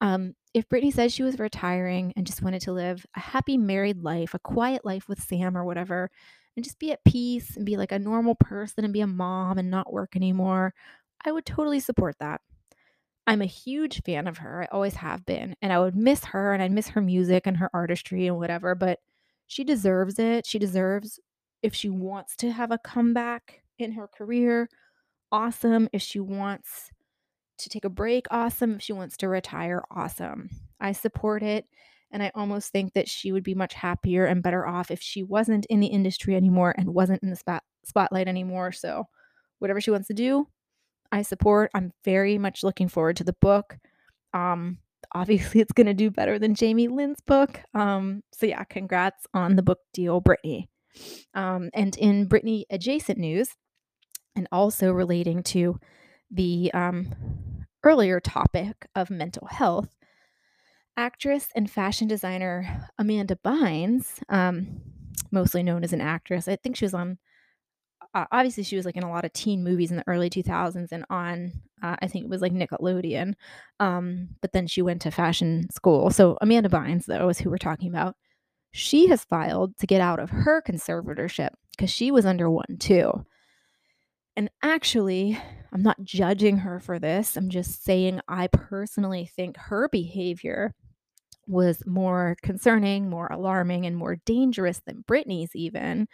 Um, 0.00 0.34
if 0.54 0.68
Britney 0.68 0.92
says 0.92 1.12
she 1.12 1.24
was 1.24 1.38
retiring 1.38 2.12
and 2.16 2.26
just 2.26 2.42
wanted 2.42 2.62
to 2.62 2.72
live 2.72 3.04
a 3.16 3.20
happy 3.20 3.58
married 3.58 4.02
life, 4.02 4.32
a 4.32 4.38
quiet 4.38 4.84
life 4.84 5.08
with 5.08 5.20
Sam 5.20 5.56
or 5.56 5.64
whatever, 5.64 6.10
and 6.58 6.64
just 6.64 6.80
be 6.80 6.90
at 6.90 7.04
peace 7.04 7.56
and 7.56 7.64
be 7.64 7.76
like 7.76 7.92
a 7.92 8.00
normal 8.00 8.34
person 8.34 8.82
and 8.82 8.92
be 8.92 9.00
a 9.00 9.06
mom 9.06 9.58
and 9.58 9.70
not 9.70 9.92
work 9.92 10.16
anymore, 10.16 10.74
I 11.24 11.30
would 11.30 11.46
totally 11.46 11.78
support 11.78 12.16
that. 12.18 12.40
I'm 13.28 13.42
a 13.42 13.46
huge 13.46 14.02
fan 14.02 14.26
of 14.26 14.38
her. 14.38 14.62
I 14.64 14.66
always 14.74 14.94
have 14.94 15.24
been. 15.24 15.54
And 15.62 15.72
I 15.72 15.78
would 15.78 15.94
miss 15.94 16.24
her 16.24 16.52
and 16.52 16.60
I'd 16.60 16.72
miss 16.72 16.88
her 16.88 17.00
music 17.00 17.46
and 17.46 17.56
her 17.58 17.70
artistry 17.72 18.26
and 18.26 18.38
whatever, 18.38 18.74
but 18.74 18.98
she 19.46 19.62
deserves 19.62 20.18
it. 20.18 20.46
She 20.46 20.58
deserves 20.58 21.20
if 21.62 21.76
she 21.76 21.90
wants 21.90 22.34
to 22.38 22.50
have 22.50 22.72
a 22.72 22.78
comeback 22.78 23.62
in 23.78 23.92
her 23.92 24.08
career, 24.08 24.68
awesome. 25.30 25.88
If 25.92 26.02
she 26.02 26.18
wants 26.18 26.90
to 27.58 27.68
take 27.68 27.84
a 27.84 27.88
break, 27.88 28.26
awesome. 28.32 28.74
If 28.74 28.82
she 28.82 28.94
wants 28.94 29.16
to 29.18 29.28
retire, 29.28 29.84
awesome. 29.92 30.50
I 30.80 30.90
support 30.90 31.44
it. 31.44 31.66
And 32.10 32.22
I 32.22 32.30
almost 32.34 32.72
think 32.72 32.94
that 32.94 33.08
she 33.08 33.32
would 33.32 33.44
be 33.44 33.54
much 33.54 33.74
happier 33.74 34.24
and 34.24 34.42
better 34.42 34.66
off 34.66 34.90
if 34.90 35.00
she 35.00 35.22
wasn't 35.22 35.66
in 35.66 35.80
the 35.80 35.88
industry 35.88 36.34
anymore 36.34 36.74
and 36.76 36.94
wasn't 36.94 37.22
in 37.22 37.30
the 37.30 37.36
spot- 37.36 37.64
spotlight 37.84 38.28
anymore. 38.28 38.72
So, 38.72 39.04
whatever 39.58 39.80
she 39.80 39.90
wants 39.90 40.08
to 40.08 40.14
do, 40.14 40.46
I 41.12 41.22
support. 41.22 41.70
I'm 41.74 41.92
very 42.04 42.38
much 42.38 42.62
looking 42.62 42.88
forward 42.88 43.16
to 43.16 43.24
the 43.24 43.36
book. 43.40 43.76
Um, 44.32 44.78
obviously 45.14 45.60
it's 45.60 45.72
going 45.72 45.86
to 45.86 45.94
do 45.94 46.10
better 46.10 46.38
than 46.38 46.54
Jamie 46.54 46.88
Lynn's 46.88 47.20
book. 47.20 47.60
Um, 47.74 48.22
so 48.32 48.46
yeah, 48.46 48.64
congrats 48.64 49.26
on 49.34 49.56
the 49.56 49.62
book 49.62 49.80
deal, 49.92 50.20
Britney. 50.22 50.68
Um, 51.34 51.70
and 51.74 51.96
in 51.96 52.28
Britney 52.28 52.64
adjacent 52.70 53.18
news, 53.18 53.50
and 54.34 54.48
also 54.52 54.92
relating 54.92 55.42
to 55.42 55.78
the 56.30 56.70
um, 56.72 57.14
earlier 57.82 58.20
topic 58.20 58.86
of 58.94 59.10
mental 59.10 59.46
health, 59.46 59.88
actress 60.98 61.48
and 61.54 61.70
fashion 61.70 62.08
designer 62.08 62.88
Amanda 62.98 63.36
Bynes, 63.36 64.20
um, 64.28 64.80
mostly 65.30 65.62
known 65.62 65.84
as 65.84 65.92
an 65.92 66.00
actress, 66.00 66.48
I 66.48 66.56
think 66.56 66.76
she 66.76 66.84
was 66.84 66.92
on 66.92 67.18
uh, 68.14 68.24
obviously 68.32 68.64
she 68.64 68.74
was 68.74 68.84
like 68.84 68.96
in 68.96 69.02
a 69.02 69.10
lot 69.10 69.24
of 69.24 69.32
teen 69.32 69.62
movies 69.62 69.90
in 69.90 69.98
the 69.98 70.08
early 70.08 70.30
2000s 70.30 70.88
and 70.92 71.04
on 71.10 71.52
uh, 71.82 71.94
I 72.00 72.08
think 72.08 72.24
it 72.24 72.30
was 72.30 72.40
like 72.42 72.52
Nickelodeon. 72.52 73.34
Um, 73.78 74.30
but 74.40 74.52
then 74.52 74.66
she 74.66 74.82
went 74.82 75.02
to 75.02 75.10
fashion 75.10 75.68
school. 75.70 76.10
So 76.10 76.36
Amanda 76.40 76.68
Bynes 76.68 77.04
though 77.06 77.28
is 77.28 77.38
who 77.38 77.50
we're 77.50 77.58
talking 77.58 77.88
about. 77.88 78.16
She 78.72 79.06
has 79.08 79.24
filed 79.24 79.76
to 79.78 79.86
get 79.86 80.00
out 80.00 80.18
of 80.18 80.30
her 80.30 80.62
conservatorship 80.66 81.50
because 81.76 81.90
she 81.90 82.10
was 82.10 82.26
under 82.26 82.50
one 82.50 82.76
too. 82.78 83.24
And 84.36 84.50
actually, 84.62 85.38
I'm 85.72 85.82
not 85.82 86.02
judging 86.02 86.58
her 86.58 86.80
for 86.80 86.98
this. 86.98 87.36
I'm 87.36 87.50
just 87.50 87.84
saying 87.84 88.20
I 88.26 88.48
personally 88.48 89.30
think 89.36 89.56
her 89.56 89.88
behavior 89.88 90.74
was 91.48 91.84
more 91.86 92.36
concerning, 92.42 93.08
more 93.08 93.26
alarming, 93.28 93.86
and 93.86 93.96
more 93.96 94.16
dangerous 94.24 94.80
than 94.86 95.04
Britney's 95.08 95.56
even. 95.56 96.06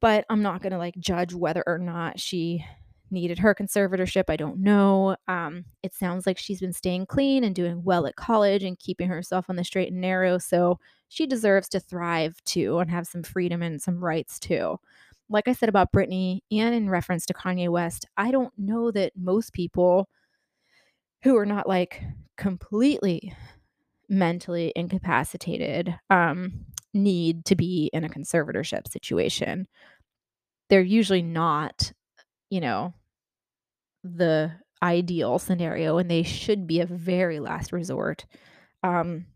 But 0.00 0.24
I'm 0.30 0.42
not 0.42 0.62
going 0.62 0.72
to 0.72 0.78
like 0.78 0.96
judge 0.98 1.34
whether 1.34 1.62
or 1.66 1.78
not 1.78 2.18
she 2.18 2.64
needed 3.10 3.38
her 3.38 3.54
conservatorship. 3.54 4.24
I 4.28 4.36
don't 4.36 4.58
know. 4.58 5.16
Um, 5.28 5.66
it 5.82 5.94
sounds 5.94 6.26
like 6.26 6.38
she's 6.38 6.60
been 6.60 6.72
staying 6.72 7.06
clean 7.06 7.44
and 7.44 7.54
doing 7.54 7.84
well 7.84 8.06
at 8.06 8.16
college 8.16 8.64
and 8.64 8.78
keeping 8.78 9.08
herself 9.08 9.46
on 9.48 9.56
the 9.56 9.64
straight 9.64 9.92
and 9.92 10.00
narrow. 10.00 10.38
So 10.38 10.78
she 11.08 11.26
deserves 11.26 11.68
to 11.70 11.80
thrive 11.80 12.42
too 12.44 12.78
and 12.78 12.90
have 12.90 13.06
some 13.06 13.22
freedom 13.22 13.62
and 13.62 13.80
some 13.80 14.02
rights 14.02 14.38
too. 14.38 14.78
Like 15.28 15.46
I 15.46 15.52
said 15.52 15.68
about 15.68 15.92
Britney 15.92 16.40
and 16.50 16.74
in 16.74 16.90
reference 16.90 17.26
to 17.26 17.34
Kanye 17.34 17.68
West, 17.68 18.06
I 18.16 18.30
don't 18.30 18.52
know 18.58 18.90
that 18.90 19.12
most 19.16 19.52
people 19.52 20.08
who 21.22 21.36
are 21.36 21.46
not 21.46 21.68
like 21.68 22.02
completely 22.36 23.34
mentally 24.12 24.72
incapacitated 24.76 25.98
um, 26.10 26.66
need 26.94 27.46
to 27.46 27.56
be 27.56 27.90
in 27.92 28.04
a 28.04 28.08
conservatorship 28.08 28.86
situation. 28.86 29.66
They're 30.68 30.82
usually 30.82 31.22
not, 31.22 31.92
you 32.50 32.60
know, 32.60 32.94
the 34.04 34.52
ideal 34.82 35.38
scenario, 35.38 35.96
and 35.98 36.10
they 36.10 36.22
should 36.22 36.66
be 36.66 36.80
a 36.80 36.86
very 36.86 37.40
last 37.40 37.72
resort. 37.72 38.26
Um, 38.82 39.26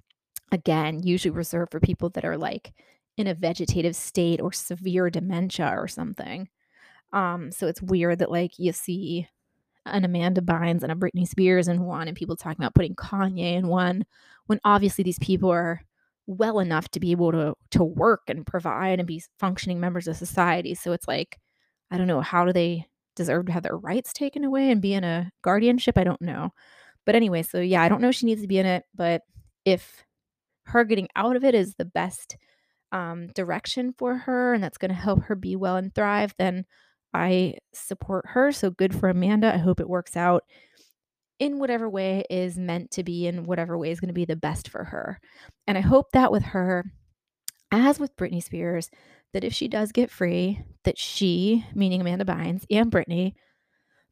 again, 0.53 1.03
usually 1.03 1.31
reserved 1.31 1.73
for 1.73 1.81
people 1.81 2.11
that 2.11 2.25
are 2.25 2.37
like 2.37 2.73
in 3.17 3.27
a 3.27 3.35
vegetative 3.35 3.97
state 3.97 4.41
or 4.41 4.53
severe 4.53 5.09
dementia 5.09 5.73
or 5.75 5.89
something. 5.89 6.49
Um, 7.13 7.51
so 7.51 7.67
it's 7.67 7.81
weird 7.81 8.19
that 8.19 8.31
like 8.31 8.59
you 8.59 8.73
see 8.73 9.29
an 9.87 10.05
Amanda 10.05 10.41
Bynes 10.41 10.83
and 10.83 10.93
a 10.93 10.95
Britney 10.95 11.27
Spears 11.27 11.69
in 11.69 11.83
one, 11.83 12.09
and 12.09 12.17
people 12.17 12.37
talking 12.37 12.63
about 12.63 12.75
putting 12.75 12.95
Kanye 12.95 13.55
in 13.55 13.69
one, 13.69 14.05
when 14.47 14.61
obviously 14.65 15.05
these 15.05 15.19
people 15.19 15.51
are 15.51 15.83
well 16.27 16.59
enough 16.59 16.89
to 16.91 17.01
be 17.01 17.13
able 17.13 17.33
to 17.33 17.55
to 17.71 17.85
work 17.85 18.23
and 18.29 18.47
provide 18.47 18.99
and 18.99 19.07
be 19.07 19.23
functioning 19.39 19.81
members 19.81 20.09
of 20.09 20.17
society. 20.17 20.75
So 20.75 20.93
it's 20.93 21.09
like, 21.09 21.39
I 21.91 21.99
don't 21.99 22.09
know, 22.09 22.21
how 22.21 22.45
do 22.45 22.53
they 22.53 22.87
deserve 23.15 23.47
to 23.47 23.53
have 23.53 23.63
their 23.63 23.77
rights 23.77 24.13
taken 24.13 24.45
away 24.45 24.71
and 24.71 24.83
be 24.83 24.95
in 24.95 25.05
a 25.05 25.31
guardianship? 25.43 25.97
I 25.97 26.05
don't 26.05 26.21
know. 26.21 26.51
But 27.05 27.15
anyway, 27.15 27.43
so 27.43 27.61
yeah, 27.61 27.83
I 27.83 27.89
don't 27.89 28.01
know 28.01 28.09
if 28.09 28.17
she 28.17 28.27
needs 28.27 28.43
to 28.43 28.49
be 28.49 28.59
in 28.59 28.67
it, 28.67 28.85
but 28.95 29.23
if 29.65 30.05
her 30.65 30.85
getting 30.85 31.09
out 31.15 31.37
of 31.37 31.45
it 31.45 31.55
is 31.55 31.75
the 31.75 31.85
best 31.85 32.37
um, 32.93 33.29
direction 33.29 33.95
for 33.97 34.17
her 34.17 34.55
and 34.55 34.63
that's 34.63 34.79
going 34.79 34.89
to 34.89 34.95
help 34.95 35.23
her 35.25 35.37
be 35.37 35.55
well 35.55 35.77
and 35.77 35.95
thrive, 35.95 36.35
then 36.39 36.65
I 37.15 37.55
support 37.73 38.27
her. 38.29 38.53
So 38.53 38.71
good 38.71 38.95
for 38.95 39.09
Amanda. 39.09 39.53
I 39.55 39.59
hope 39.59 39.81
it 39.81 39.89
works 39.89 40.17
out 40.17 40.45
in 41.39 41.59
whatever 41.59 41.89
way 41.89 42.25
is 42.31 42.57
meant 42.57 42.91
to 42.93 43.05
be, 43.05 43.27
in 43.27 43.45
whatever 43.45 43.77
way 43.77 43.91
is 43.91 44.01
going 44.01 44.09
to 44.09 44.15
be 44.15 44.25
the 44.25 44.37
best 44.37 44.69
for 44.69 44.85
her. 44.85 45.21
And 45.67 45.77
I 45.77 45.83
hope 45.83 46.13
that 46.13 46.33
with 46.33 46.43
her, 46.43 46.85
as 47.71 47.99
with 47.99 48.17
Britney 48.17 48.43
Spears, 48.43 48.91
that 49.33 49.45
if 49.45 49.53
she 49.53 49.69
does 49.69 49.93
get 49.93 50.11
free, 50.11 50.63
that 50.85 50.99
she, 50.99 51.67
meaning 51.75 52.01
Amanda 52.01 52.25
Bynes 52.25 52.65
and 52.71 52.91
Britney, 52.91 53.33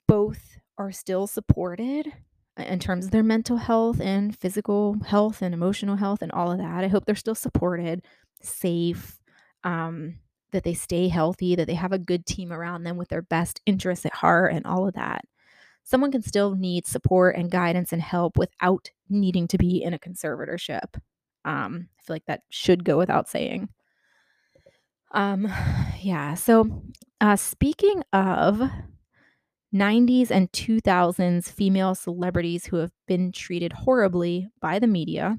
both 0.07 0.57
are 0.77 0.93
still 0.93 1.27
supported 1.27 2.13
in 2.59 2.79
terms 2.79 3.07
of 3.07 3.11
their 3.11 3.23
mental 3.23 3.57
health 3.57 4.01
and 4.01 4.37
physical 4.39 4.97
health 5.07 5.41
and 5.41 5.55
emotional 5.55 5.97
health 5.97 6.21
and 6.21 6.33
all 6.33 6.53
of 6.53 6.59
that. 6.59 6.85
I 6.85 6.89
hope 6.89 7.05
they're 7.07 7.15
still 7.15 7.35
supported, 7.35 8.03
safe, 8.43 9.19
um, 9.63 10.19
that 10.55 10.65
they 10.65 10.73
stay 10.73 11.09
healthy, 11.09 11.55
that 11.55 11.67
they 11.67 11.75
have 11.75 11.93
a 11.93 11.99
good 11.99 12.25
team 12.25 12.53
around 12.53 12.85
them 12.85 12.97
with 12.97 13.09
their 13.09 13.23
best 13.23 13.61
interests 13.67 14.07
at 14.07 14.15
heart 14.15 14.53
and 14.53 14.65
all 14.67 14.89
of 14.89 14.95
that. 14.95 15.25
Someone 15.83 16.11
can 16.11 16.23
still 16.23 16.55
need 16.55 16.87
support 16.87 17.37
and 17.37 17.51
guidance 17.51 17.93
and 17.93 18.01
help 18.01 18.39
without 18.39 18.91
needing 19.11 19.47
to 19.49 19.59
be 19.59 19.83
in 19.83 19.93
a 19.93 19.99
conservatorship. 19.99 20.97
Um, 21.45 21.89
I 21.99 22.03
feel 22.03 22.15
like 22.15 22.25
that 22.27 22.43
should 22.49 22.85
go 22.85 22.97
without 22.97 23.29
saying. 23.29 23.69
Um, 25.11 25.53
yeah. 26.01 26.35
So, 26.35 26.83
uh, 27.21 27.37
speaking 27.37 28.03
of 28.13 28.63
90s 29.75 30.31
and 30.31 30.51
2000s 30.53 31.51
female 31.51 31.95
celebrities 31.95 32.67
who 32.67 32.77
have 32.77 32.93
been 33.07 33.33
treated 33.33 33.73
horribly 33.73 34.49
by 34.61 34.79
the 34.79 34.87
media, 34.87 35.37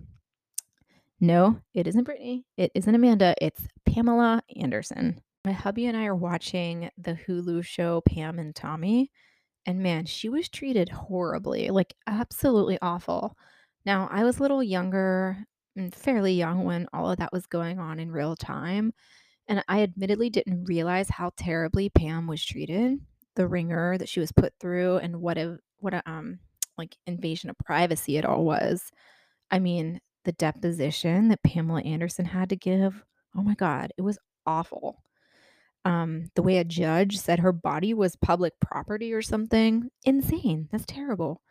no, 1.26 1.60
it 1.74 1.88
isn't 1.88 2.08
Britney. 2.08 2.44
It 2.58 2.72
isn't 2.76 2.94
Amanda. 2.94 3.36
It's 3.42 3.68
Pamela 3.86 4.42
Anderson. 4.56 5.22
My 5.44 5.52
hubby 5.52 5.86
and 5.86 5.98
I 5.98 6.06
are 6.06 6.16
watching 6.16 6.90
the 6.98 7.14
Hulu 7.14 7.64
show 7.66 8.02
Pam 8.02 8.40
and 8.40 8.56
Tommy. 8.56 9.12
And 9.66 9.80
man, 9.80 10.06
she 10.06 10.30
was 10.30 10.50
treated 10.50 10.90
horribly, 10.90 11.70
like 11.70 11.96
absolutely 12.08 12.78
awful. 12.82 13.36
Now, 13.86 14.08
I 14.12 14.24
was 14.24 14.38
a 14.38 14.42
little 14.42 14.64
younger 14.64 15.46
and 15.76 15.94
fairly 15.94 16.34
young 16.34 16.64
when 16.64 16.88
all 16.94 17.10
of 17.12 17.18
that 17.18 17.34
was 17.34 17.46
going 17.48 17.80
on 17.80 18.00
in 18.00 18.12
real 18.12 18.36
time. 18.36 18.94
And 19.48 19.64
I 19.68 19.84
admittedly 19.84 20.30
didn't 20.30 20.66
realize 20.66 21.10
how 21.10 21.32
terribly 21.38 21.90
Pam 21.90 22.28
was 22.28 22.44
treated, 22.44 23.00
the 23.36 23.48
ringer 23.48 23.98
that 23.98 24.10
she 24.10 24.20
was 24.20 24.32
put 24.32 24.54
through, 24.60 24.98
and 24.98 25.22
what 25.22 25.38
a 25.38 25.58
what 25.80 25.94
a 25.94 26.02
um 26.10 26.40
like 26.78 26.96
invasion 27.08 27.50
of 27.50 27.58
privacy 27.60 28.18
it 28.18 28.26
all 28.26 28.44
was. 28.44 28.92
I 29.52 29.60
mean, 29.60 30.02
the 30.26 30.34
deposition 30.34 31.30
that 31.30 31.44
Pamela 31.44 31.82
Anderson 31.82 32.26
had 32.26 32.50
to 32.50 32.56
give, 32.56 33.04
oh 33.36 33.42
my 33.42 33.56
God, 33.56 33.92
it 33.98 34.02
was 34.02 34.20
awful. 34.46 35.02
Um, 35.86 36.32
the 36.36 36.42
way 36.42 36.58
a 36.58 36.64
judge 36.64 37.18
said 37.18 37.40
her 37.40 37.52
body 37.52 37.94
was 37.94 38.16
public 38.16 38.54
property 38.60 39.14
or 39.14 39.22
something, 39.22 39.90
insane. 40.04 40.68
That's 40.72 40.86
terrible. 40.86 41.42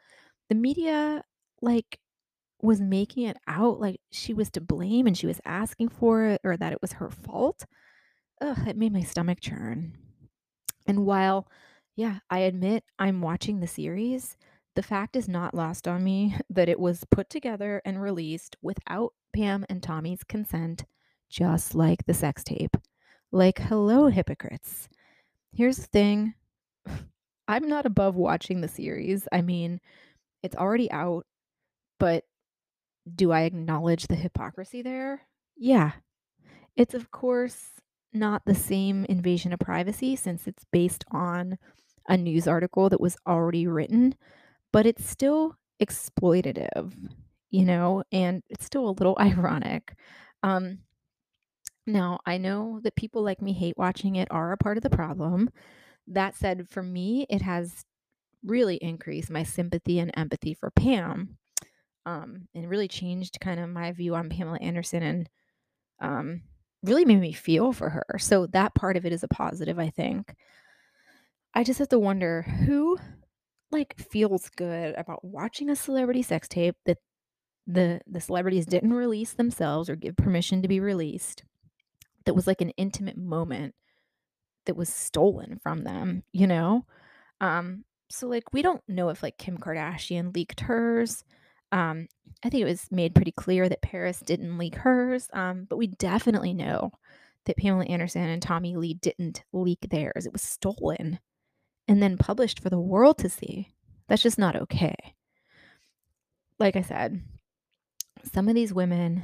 The 0.48 0.56
media, 0.56 1.22
like, 1.62 1.98
was 2.60 2.80
making 2.80 3.24
it 3.24 3.36
out 3.46 3.80
like 3.80 4.00
she 4.10 4.34
was 4.34 4.50
to 4.50 4.60
blame 4.60 5.06
and 5.06 5.16
she 5.16 5.26
was 5.26 5.40
asking 5.44 5.90
for 5.90 6.24
it 6.24 6.40
or 6.44 6.56
that 6.56 6.72
it 6.72 6.82
was 6.82 6.92
her 6.92 7.10
fault. 7.10 7.64
Ugh, 8.40 8.66
it 8.66 8.76
made 8.76 8.92
my 8.92 9.02
stomach 9.02 9.38
churn. 9.40 9.96
And 10.86 11.06
while, 11.06 11.48
yeah, 11.94 12.18
I 12.30 12.40
admit 12.40 12.84
I'm 12.98 13.20
watching 13.20 13.60
the 13.60 13.66
series, 13.66 14.36
the 14.74 14.82
fact 14.82 15.16
is 15.16 15.28
not 15.28 15.54
lost 15.54 15.86
on 15.86 16.02
me 16.02 16.36
that 16.50 16.68
it 16.68 16.80
was 16.80 17.04
put 17.10 17.30
together 17.30 17.80
and 17.84 18.00
released 18.00 18.56
without 18.62 19.12
Pam 19.34 19.64
and 19.68 19.82
Tommy's 19.82 20.24
consent, 20.24 20.84
just 21.28 21.74
like 21.74 22.06
the 22.06 22.14
sex 22.14 22.44
tape. 22.44 22.76
Like, 23.32 23.58
hello, 23.58 24.06
hypocrites. 24.08 24.88
Here's 25.52 25.78
the 25.78 25.86
thing 25.86 26.34
I'm 27.48 27.68
not 27.68 27.86
above 27.86 28.16
watching 28.16 28.60
the 28.60 28.68
series. 28.68 29.28
I 29.32 29.42
mean, 29.42 29.80
it's 30.42 30.56
already 30.56 30.90
out, 30.90 31.26
but 31.98 32.24
do 33.14 33.32
I 33.32 33.42
acknowledge 33.42 34.06
the 34.06 34.14
hypocrisy 34.14 34.82
there? 34.82 35.22
Yeah. 35.56 35.92
It's, 36.76 36.94
of 36.94 37.10
course, 37.10 37.70
not 38.12 38.42
the 38.46 38.54
same 38.54 39.04
invasion 39.06 39.52
of 39.52 39.60
privacy 39.60 40.16
since 40.16 40.46
it's 40.46 40.64
based 40.72 41.04
on 41.10 41.58
a 42.08 42.16
news 42.16 42.46
article 42.48 42.88
that 42.88 43.00
was 43.00 43.16
already 43.26 43.66
written 43.66 44.14
but 44.74 44.86
it's 44.86 45.08
still 45.08 45.56
exploitative, 45.80 46.92
you 47.50 47.64
know, 47.64 48.02
and 48.10 48.42
it's 48.50 48.66
still 48.66 48.88
a 48.88 48.98
little 48.98 49.16
ironic. 49.20 49.94
Um, 50.42 50.80
now, 51.86 52.18
I 52.26 52.38
know 52.38 52.80
that 52.82 52.96
people 52.96 53.22
like 53.22 53.40
me 53.40 53.52
hate 53.52 53.78
watching 53.78 54.16
it 54.16 54.26
are 54.32 54.50
a 54.50 54.56
part 54.56 54.76
of 54.76 54.82
the 54.82 54.90
problem. 54.90 55.48
That 56.08 56.34
said, 56.34 56.68
for 56.68 56.82
me, 56.82 57.24
it 57.30 57.40
has 57.42 57.84
really 58.44 58.74
increased 58.76 59.30
my 59.30 59.44
sympathy 59.44 60.00
and 60.00 60.10
empathy 60.16 60.54
for 60.54 60.72
Pam 60.72 61.38
um, 62.04 62.48
and 62.52 62.68
really 62.68 62.88
changed 62.88 63.38
kind 63.40 63.60
of 63.60 63.68
my 63.68 63.92
view 63.92 64.16
on 64.16 64.28
Pamela 64.28 64.58
Anderson 64.60 65.04
and 65.04 65.28
um, 66.00 66.42
really 66.82 67.04
made 67.04 67.20
me 67.20 67.32
feel 67.32 67.72
for 67.72 67.90
her. 67.90 68.18
So 68.18 68.48
that 68.48 68.74
part 68.74 68.96
of 68.96 69.06
it 69.06 69.12
is 69.12 69.22
a 69.22 69.28
positive, 69.28 69.78
I 69.78 69.90
think. 69.90 70.34
I 71.54 71.62
just 71.62 71.78
have 71.78 71.90
to 71.90 71.98
wonder 72.00 72.42
who 72.42 72.98
like 73.74 73.94
feels 73.98 74.48
good 74.50 74.94
about 74.94 75.24
watching 75.24 75.68
a 75.68 75.76
celebrity 75.76 76.22
sex 76.22 76.48
tape 76.48 76.76
that 76.86 76.98
the 77.66 78.00
the 78.06 78.20
celebrities 78.20 78.66
didn't 78.66 78.92
release 78.92 79.32
themselves 79.32 79.90
or 79.90 79.96
give 79.96 80.16
permission 80.16 80.62
to 80.62 80.68
be 80.68 80.80
released 80.80 81.44
that 82.24 82.34
was 82.34 82.46
like 82.46 82.60
an 82.60 82.70
intimate 82.70 83.16
moment 83.18 83.74
that 84.66 84.76
was 84.76 84.88
stolen 84.88 85.58
from 85.62 85.84
them 85.84 86.22
you 86.32 86.46
know? 86.46 86.86
Um 87.40 87.84
so 88.10 88.28
like 88.28 88.52
we 88.52 88.62
don't 88.62 88.82
know 88.86 89.08
if 89.08 89.22
like 89.22 89.38
kim 89.38 89.58
kardashian 89.58 90.34
leaked 90.34 90.60
hers. 90.60 91.24
Um 91.72 92.08
i 92.44 92.48
think 92.48 92.62
it 92.62 92.66
was 92.66 92.86
made 92.90 93.14
pretty 93.14 93.32
clear 93.32 93.68
that 93.68 93.82
paris 93.82 94.20
didn't 94.20 94.58
leak 94.58 94.76
hers 94.76 95.28
um 95.32 95.66
but 95.68 95.78
we 95.78 95.88
definitely 95.88 96.54
know 96.54 96.92
that 97.46 97.56
Pamela 97.56 97.84
Anderson 97.84 98.22
and 98.22 98.40
Tommy 98.40 98.76
Lee 98.76 98.94
didn't 98.94 99.44
leak 99.52 99.86
theirs. 99.90 100.26
It 100.26 100.32
was 100.32 100.42
stolen 100.42 101.18
and 101.86 102.02
then 102.02 102.16
published 102.16 102.60
for 102.60 102.70
the 102.70 102.80
world 102.80 103.18
to 103.18 103.28
see. 103.28 103.74
That's 104.08 104.22
just 104.22 104.38
not 104.38 104.56
okay. 104.56 104.94
Like 106.58 106.76
I 106.76 106.82
said, 106.82 107.22
some 108.32 108.48
of 108.48 108.54
these 108.54 108.72
women 108.72 109.22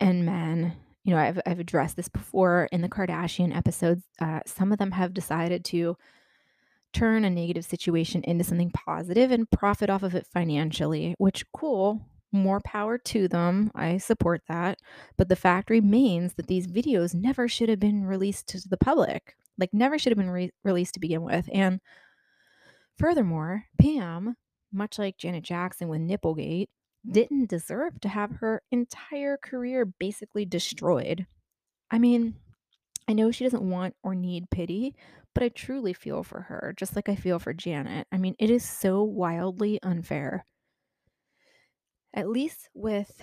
and 0.00 0.24
men, 0.24 0.76
you 1.04 1.14
know, 1.14 1.20
I've, 1.20 1.40
I've 1.46 1.60
addressed 1.60 1.96
this 1.96 2.08
before 2.08 2.68
in 2.72 2.80
the 2.80 2.88
Kardashian 2.88 3.54
episodes. 3.54 4.02
Uh, 4.20 4.40
some 4.46 4.72
of 4.72 4.78
them 4.78 4.92
have 4.92 5.14
decided 5.14 5.64
to 5.66 5.96
turn 6.92 7.24
a 7.24 7.30
negative 7.30 7.64
situation 7.64 8.22
into 8.24 8.44
something 8.44 8.70
positive 8.70 9.30
and 9.30 9.50
profit 9.50 9.90
off 9.90 10.02
of 10.02 10.14
it 10.14 10.26
financially, 10.26 11.14
which 11.18 11.50
cool, 11.52 12.02
more 12.32 12.60
power 12.60 12.98
to 12.98 13.28
them. 13.28 13.70
I 13.74 13.98
support 13.98 14.42
that. 14.48 14.78
But 15.16 15.28
the 15.28 15.36
fact 15.36 15.70
remains 15.70 16.34
that 16.34 16.46
these 16.46 16.66
videos 16.66 17.14
never 17.14 17.48
should 17.48 17.68
have 17.68 17.80
been 17.80 18.04
released 18.04 18.48
to 18.48 18.68
the 18.68 18.76
public, 18.76 19.36
like, 19.58 19.72
never 19.72 19.98
should 19.98 20.10
have 20.12 20.18
been 20.18 20.30
re- 20.30 20.52
released 20.64 20.94
to 20.94 21.00
begin 21.00 21.22
with. 21.22 21.48
And 21.52 21.80
furthermore, 22.98 23.64
Pam, 23.80 24.36
much 24.72 24.98
like 24.98 25.18
Janet 25.18 25.44
Jackson 25.44 25.88
with 25.88 26.00
Nipplegate, 26.00 26.68
didn't 27.10 27.50
deserve 27.50 28.00
to 28.00 28.08
have 28.08 28.30
her 28.36 28.62
entire 28.70 29.36
career 29.36 29.84
basically 29.84 30.44
destroyed. 30.44 31.26
I 31.90 31.98
mean, 31.98 32.36
I 33.08 33.12
know 33.12 33.30
she 33.30 33.44
doesn't 33.44 33.68
want 33.68 33.96
or 34.02 34.14
need 34.14 34.50
pity, 34.50 34.94
but 35.34 35.42
I 35.42 35.48
truly 35.48 35.92
feel 35.92 36.22
for 36.22 36.42
her, 36.42 36.74
just 36.76 36.94
like 36.94 37.08
I 37.08 37.16
feel 37.16 37.38
for 37.38 37.52
Janet. 37.52 38.06
I 38.12 38.18
mean, 38.18 38.36
it 38.38 38.50
is 38.50 38.68
so 38.68 39.02
wildly 39.02 39.80
unfair. 39.82 40.44
At 42.14 42.28
least 42.28 42.68
with 42.74 43.20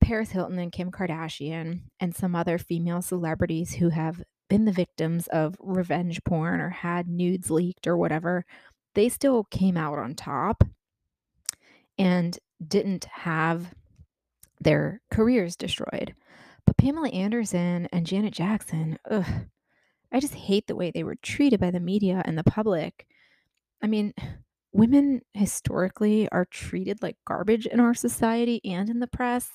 Paris 0.00 0.30
Hilton 0.30 0.58
and 0.58 0.72
Kim 0.72 0.90
Kardashian 0.90 1.82
and 2.00 2.14
some 2.14 2.34
other 2.34 2.58
female 2.58 3.02
celebrities 3.02 3.74
who 3.74 3.90
have 3.90 4.22
been 4.48 4.64
the 4.64 4.72
victims 4.72 5.26
of 5.28 5.56
revenge 5.58 6.22
porn 6.24 6.60
or 6.60 6.70
had 6.70 7.08
nudes 7.08 7.50
leaked 7.50 7.86
or 7.86 7.96
whatever, 7.96 8.44
they 8.94 9.08
still 9.08 9.44
came 9.44 9.76
out 9.76 9.98
on 9.98 10.14
top 10.14 10.64
and 11.98 12.38
didn't 12.66 13.04
have 13.04 13.74
their 14.60 15.00
careers 15.10 15.56
destroyed. 15.56 16.14
But 16.66 16.76
Pamela 16.76 17.08
Anderson 17.10 17.88
and 17.92 18.06
Janet 18.06 18.32
Jackson, 18.32 18.98
ugh, 19.10 19.26
I 20.12 20.20
just 20.20 20.34
hate 20.34 20.66
the 20.66 20.76
way 20.76 20.90
they 20.90 21.04
were 21.04 21.16
treated 21.16 21.60
by 21.60 21.70
the 21.70 21.80
media 21.80 22.22
and 22.24 22.38
the 22.38 22.44
public. 22.44 23.06
I 23.82 23.86
mean, 23.86 24.14
women 24.72 25.22
historically 25.34 26.28
are 26.30 26.46
treated 26.46 27.02
like 27.02 27.16
garbage 27.26 27.66
in 27.66 27.80
our 27.80 27.94
society 27.94 28.60
and 28.64 28.88
in 28.88 29.00
the 29.00 29.06
press. 29.06 29.50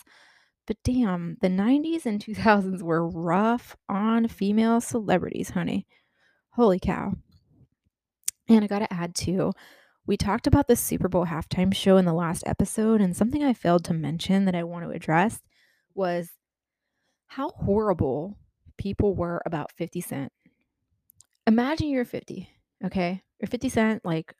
But 0.70 0.78
damn, 0.84 1.36
the 1.42 1.48
90s 1.48 2.06
and 2.06 2.24
2000s 2.24 2.84
were 2.84 3.10
rough 3.10 3.76
on 3.90 4.28
female 4.28 4.80
celebrities, 4.80 5.50
honey. 5.50 5.88
Holy 6.52 6.80
cow. 6.80 7.14
And 8.48 8.64
I 8.64 8.68
got 8.68 8.80
to 8.80 8.94
add 8.94 9.16
too, 9.16 9.52
we 10.06 10.16
talked 10.16 10.46
about 10.46 10.68
the 10.68 10.76
Super 10.76 11.08
Bowl 11.08 11.26
halftime 11.26 11.74
show 11.74 11.98
in 11.98 12.06
the 12.06 12.14
last 12.14 12.44
episode, 12.46 13.02
and 13.02 13.18
something 13.18 13.44
I 13.44 13.52
failed 13.52 13.84
to 13.86 13.96
mention 13.96 14.46
that 14.46 14.54
I 14.54 14.64
want 14.64 14.86
to 14.86 14.92
address 14.92 15.42
was 15.96 16.30
how 17.26 17.50
horrible 17.50 18.38
people 18.78 19.16
were 19.16 19.42
about 19.48 19.72
50 19.72 20.02
Cent. 20.02 20.32
Imagine 21.48 21.90
you're 21.90 22.06
50, 22.06 22.48
okay? 22.86 23.24
You're 23.42 23.48
50 23.48 23.70
Cent, 23.70 24.06
like 24.06 24.36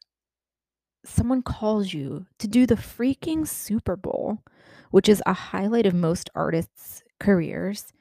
someone 1.06 1.42
calls 1.42 1.94
you 1.94 2.26
to 2.40 2.48
do 2.48 2.66
the 2.66 2.76
freaking 2.76 3.48
Super 3.48 3.96
Bowl, 3.96 4.44
which 4.92 5.10
is 5.10 5.24
a 5.26 5.34
highlight 5.34 5.86
of 5.86 5.94
most 5.94 6.30
artists' 6.36 7.04
careers, 7.20 7.94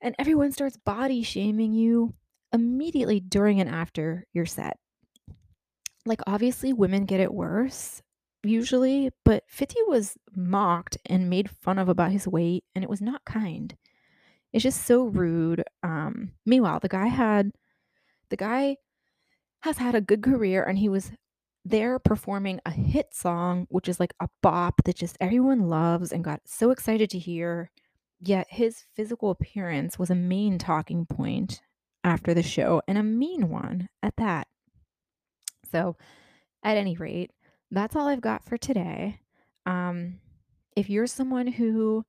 and 0.00 0.14
everyone 0.18 0.52
starts 0.52 0.76
body 0.76 1.22
shaming 1.22 1.72
you 1.72 2.14
immediately 2.52 3.20
during 3.20 3.60
and 3.60 3.68
after 3.68 4.26
your 4.32 4.46
set. 4.46 4.78
Like, 6.06 6.20
obviously, 6.26 6.72
women 6.72 7.06
get 7.06 7.20
it 7.20 7.32
worse 7.32 8.02
usually, 8.42 9.10
but 9.24 9.44
50 9.48 9.76
was 9.86 10.16
mocked 10.36 10.98
and 11.06 11.30
made 11.30 11.48
fun 11.48 11.78
of 11.78 11.88
about 11.88 12.12
his 12.12 12.28
weight, 12.28 12.64
and 12.74 12.84
it 12.84 12.90
was 12.90 13.00
not 13.00 13.24
kind. 13.24 13.74
It's 14.52 14.62
just 14.62 14.84
so 14.84 15.04
rude. 15.04 15.64
Um, 15.82 16.32
meanwhile, 16.46 16.78
the 16.78 16.88
guy 16.88 17.06
had, 17.08 17.52
the 18.28 18.36
guy 18.36 18.76
has 19.62 19.78
had 19.78 19.94
a 19.94 20.00
good 20.00 20.22
career 20.22 20.62
and 20.62 20.78
he 20.78 20.90
was 20.90 21.10
there 21.64 21.98
performing 21.98 22.60
a 22.66 22.70
hit 22.70 23.14
song, 23.14 23.66
which 23.70 23.88
is 23.88 23.98
like 23.98 24.14
a 24.20 24.28
bop 24.42 24.82
that 24.84 24.96
just 24.96 25.16
everyone 25.20 25.68
loves 25.68 26.12
and 26.12 26.22
got 26.22 26.42
so 26.44 26.70
excited 26.70 27.08
to 27.10 27.18
hear. 27.18 27.70
Yet 28.20 28.46
his 28.50 28.84
physical 28.94 29.30
appearance 29.30 29.98
was 29.98 30.10
a 30.10 30.14
main 30.14 30.58
talking 30.58 31.06
point 31.06 31.60
after 32.02 32.34
the 32.34 32.42
show 32.42 32.82
and 32.86 32.98
a 32.98 33.02
mean 33.02 33.48
one 33.48 33.88
at 34.02 34.16
that. 34.16 34.46
So, 35.70 35.96
at 36.62 36.76
any 36.76 36.96
rate, 36.96 37.32
that's 37.70 37.96
all 37.96 38.08
I've 38.08 38.20
got 38.20 38.44
for 38.44 38.56
today. 38.56 39.20
Um, 39.66 40.20
if 40.76 40.88
you're 40.88 41.06
someone 41.06 41.46
who, 41.46 42.04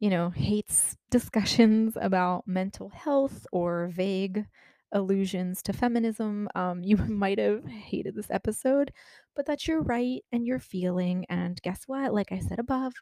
you 0.00 0.10
know, 0.10 0.30
hates 0.30 0.96
discussions 1.10 1.96
about 2.00 2.48
mental 2.48 2.88
health 2.88 3.46
or 3.52 3.88
vague 3.88 4.46
allusions 4.94 5.62
to 5.62 5.72
feminism, 5.72 6.48
um, 6.54 6.82
you 6.82 6.96
might 7.08 7.38
have 7.38 7.64
hated 7.66 8.14
this 8.14 8.30
episode, 8.30 8.92
but 9.36 9.44
that's 9.44 9.68
your 9.68 9.82
right 9.82 10.22
and 10.32 10.46
your 10.46 10.58
feeling. 10.58 11.26
And 11.28 11.60
guess 11.62 11.82
what? 11.86 12.14
Like 12.14 12.32
I 12.32 12.38
said 12.38 12.58
above, 12.58 12.94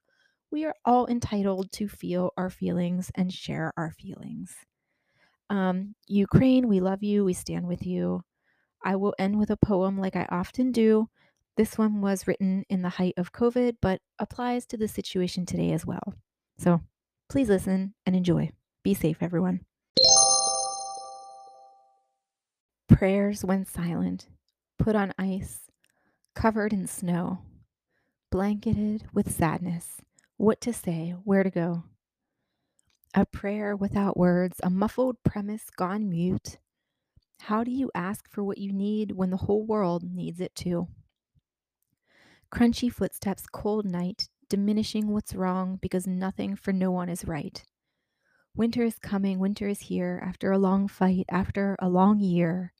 we 0.50 0.64
are 0.64 0.74
all 0.84 1.06
entitled 1.06 1.70
to 1.72 1.88
feel 1.88 2.32
our 2.36 2.50
feelings 2.50 3.10
and 3.14 3.32
share 3.32 3.72
our 3.76 3.92
feelings. 3.92 4.54
Um, 5.50 5.94
Ukraine, 6.06 6.68
we 6.68 6.80
love 6.80 7.02
you. 7.02 7.24
We 7.24 7.34
stand 7.34 7.68
with 7.68 7.86
you. 7.86 8.22
I 8.84 8.96
will 8.96 9.14
end 9.18 9.38
with 9.38 9.50
a 9.50 9.56
poem 9.56 9.98
like 9.98 10.16
I 10.16 10.26
often 10.30 10.72
do. 10.72 11.08
This 11.56 11.76
one 11.76 12.00
was 12.00 12.26
written 12.26 12.64
in 12.68 12.82
the 12.82 12.88
height 12.88 13.14
of 13.16 13.32
COVID, 13.32 13.76
but 13.80 14.00
applies 14.18 14.66
to 14.66 14.76
the 14.76 14.88
situation 14.88 15.44
today 15.44 15.72
as 15.72 15.86
well. 15.86 16.14
So 16.58 16.80
please 17.28 17.48
listen 17.48 17.94
and 18.06 18.16
enjoy. 18.16 18.50
Be 18.82 18.94
safe, 18.94 19.18
everyone. 19.20 19.60
Prayers 22.92 23.44
went 23.44 23.68
silent, 23.68 24.28
put 24.78 24.94
on 24.94 25.12
ice, 25.18 25.62
covered 26.34 26.72
in 26.72 26.86
snow, 26.86 27.38
blanketed 28.30 29.06
with 29.12 29.34
sadness. 29.34 30.02
What 30.36 30.60
to 30.60 30.72
say, 30.72 31.14
where 31.24 31.42
to 31.42 31.50
go. 31.50 31.84
A 33.14 33.26
prayer 33.26 33.74
without 33.74 34.16
words, 34.16 34.60
a 34.62 34.70
muffled 34.70 35.16
premise 35.24 35.64
gone 35.74 36.08
mute, 36.08 36.58
how 37.40 37.64
do 37.64 37.72
you 37.72 37.90
ask 37.92 38.28
for 38.30 38.44
what 38.44 38.58
you 38.58 38.72
need 38.72 39.12
when 39.12 39.30
the 39.30 39.36
whole 39.36 39.66
world 39.66 40.04
needs 40.04 40.40
it 40.40 40.54
too? 40.54 40.86
Crunchy 42.54 42.92
footsteps, 42.92 43.46
cold 43.50 43.84
night, 43.84 44.28
diminishing 44.48 45.08
what's 45.08 45.34
wrong 45.34 45.78
because 45.82 46.06
nothing 46.06 46.54
for 46.54 46.72
no 46.72 46.92
one 46.92 47.08
is 47.08 47.24
right. 47.24 47.64
Winter 48.54 48.84
is 48.84 48.98
coming, 48.98 49.40
winter 49.40 49.66
is 49.66 49.80
here, 49.80 50.22
after 50.24 50.52
a 50.52 50.58
long 50.58 50.86
fight, 50.86 51.24
after 51.30 51.74
a 51.80 51.88
long 51.88 52.20
year. 52.20 52.72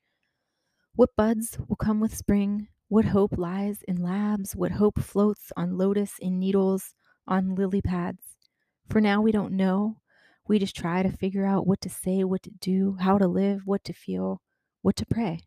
What 0.95 1.17
buds 1.17 1.59
will 1.69 1.77
come 1.77 2.01
with 2.01 2.15
spring? 2.15 2.69
What 2.89 3.07
hope 3.07 3.39
lies 3.39 3.83
in 3.89 4.03
labs? 4.03 4.55
What 4.55 4.73
hope 4.73 5.01
floats 5.01 5.51
on 5.57 5.79
lotus 5.79 6.19
in 6.19 6.39
needles, 6.39 6.95
on 7.27 7.55
lily 7.55 7.81
pads? 7.81 8.37
For 8.91 9.01
now, 9.01 9.23
we 9.23 9.33
don't 9.33 9.55
know. 9.55 9.97
We 10.47 10.59
just 10.59 10.77
try 10.77 11.03
to 11.03 11.11
figure 11.11 11.47
out 11.47 11.67
what 11.67 11.81
to 11.81 11.89
say, 11.89 12.25
what 12.25 12.43
to 12.43 12.51
do, 12.51 12.99
how 13.01 13.17
to 13.17 13.27
live, 13.27 13.63
what 13.65 13.85
to 13.85 13.95
feel 13.95 14.43
what 14.83 14.97
to 14.97 15.07
pray. 15.07 15.41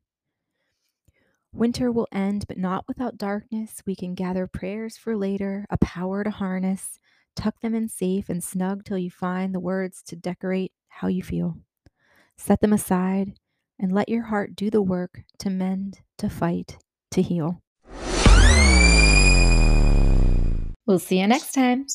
Winter 1.53 1.91
will 1.91 2.07
end, 2.11 2.45
but 2.47 2.57
not 2.57 2.85
without 2.87 3.17
darkness. 3.17 3.83
We 3.85 3.95
can 3.95 4.15
gather 4.15 4.47
prayers 4.47 4.97
for 4.97 5.15
later, 5.15 5.65
a 5.69 5.77
power 5.77 6.23
to 6.23 6.31
harness, 6.31 6.99
tuck 7.35 7.59
them 7.61 7.75
in 7.75 7.87
safe 7.87 8.29
and 8.29 8.43
snug 8.43 8.83
till 8.83 8.97
you 8.97 9.11
find 9.11 9.53
the 9.53 9.59
words 9.59 10.01
to 10.07 10.15
decorate 10.15 10.71
how 10.87 11.07
you 11.07 11.21
feel. 11.21 11.57
Set 12.37 12.61
them 12.61 12.73
aside 12.73 13.33
and 13.79 13.91
let 13.91 14.09
your 14.09 14.23
heart 14.23 14.55
do 14.55 14.69
the 14.69 14.81
work 14.81 15.23
to 15.39 15.49
mend, 15.49 15.99
to 16.17 16.29
fight, 16.29 16.77
to 17.11 17.21
heal. 17.21 17.61
We'll 20.85 20.99
see 20.99 21.19
you 21.19 21.27
next 21.27 21.53
time. 21.53 21.87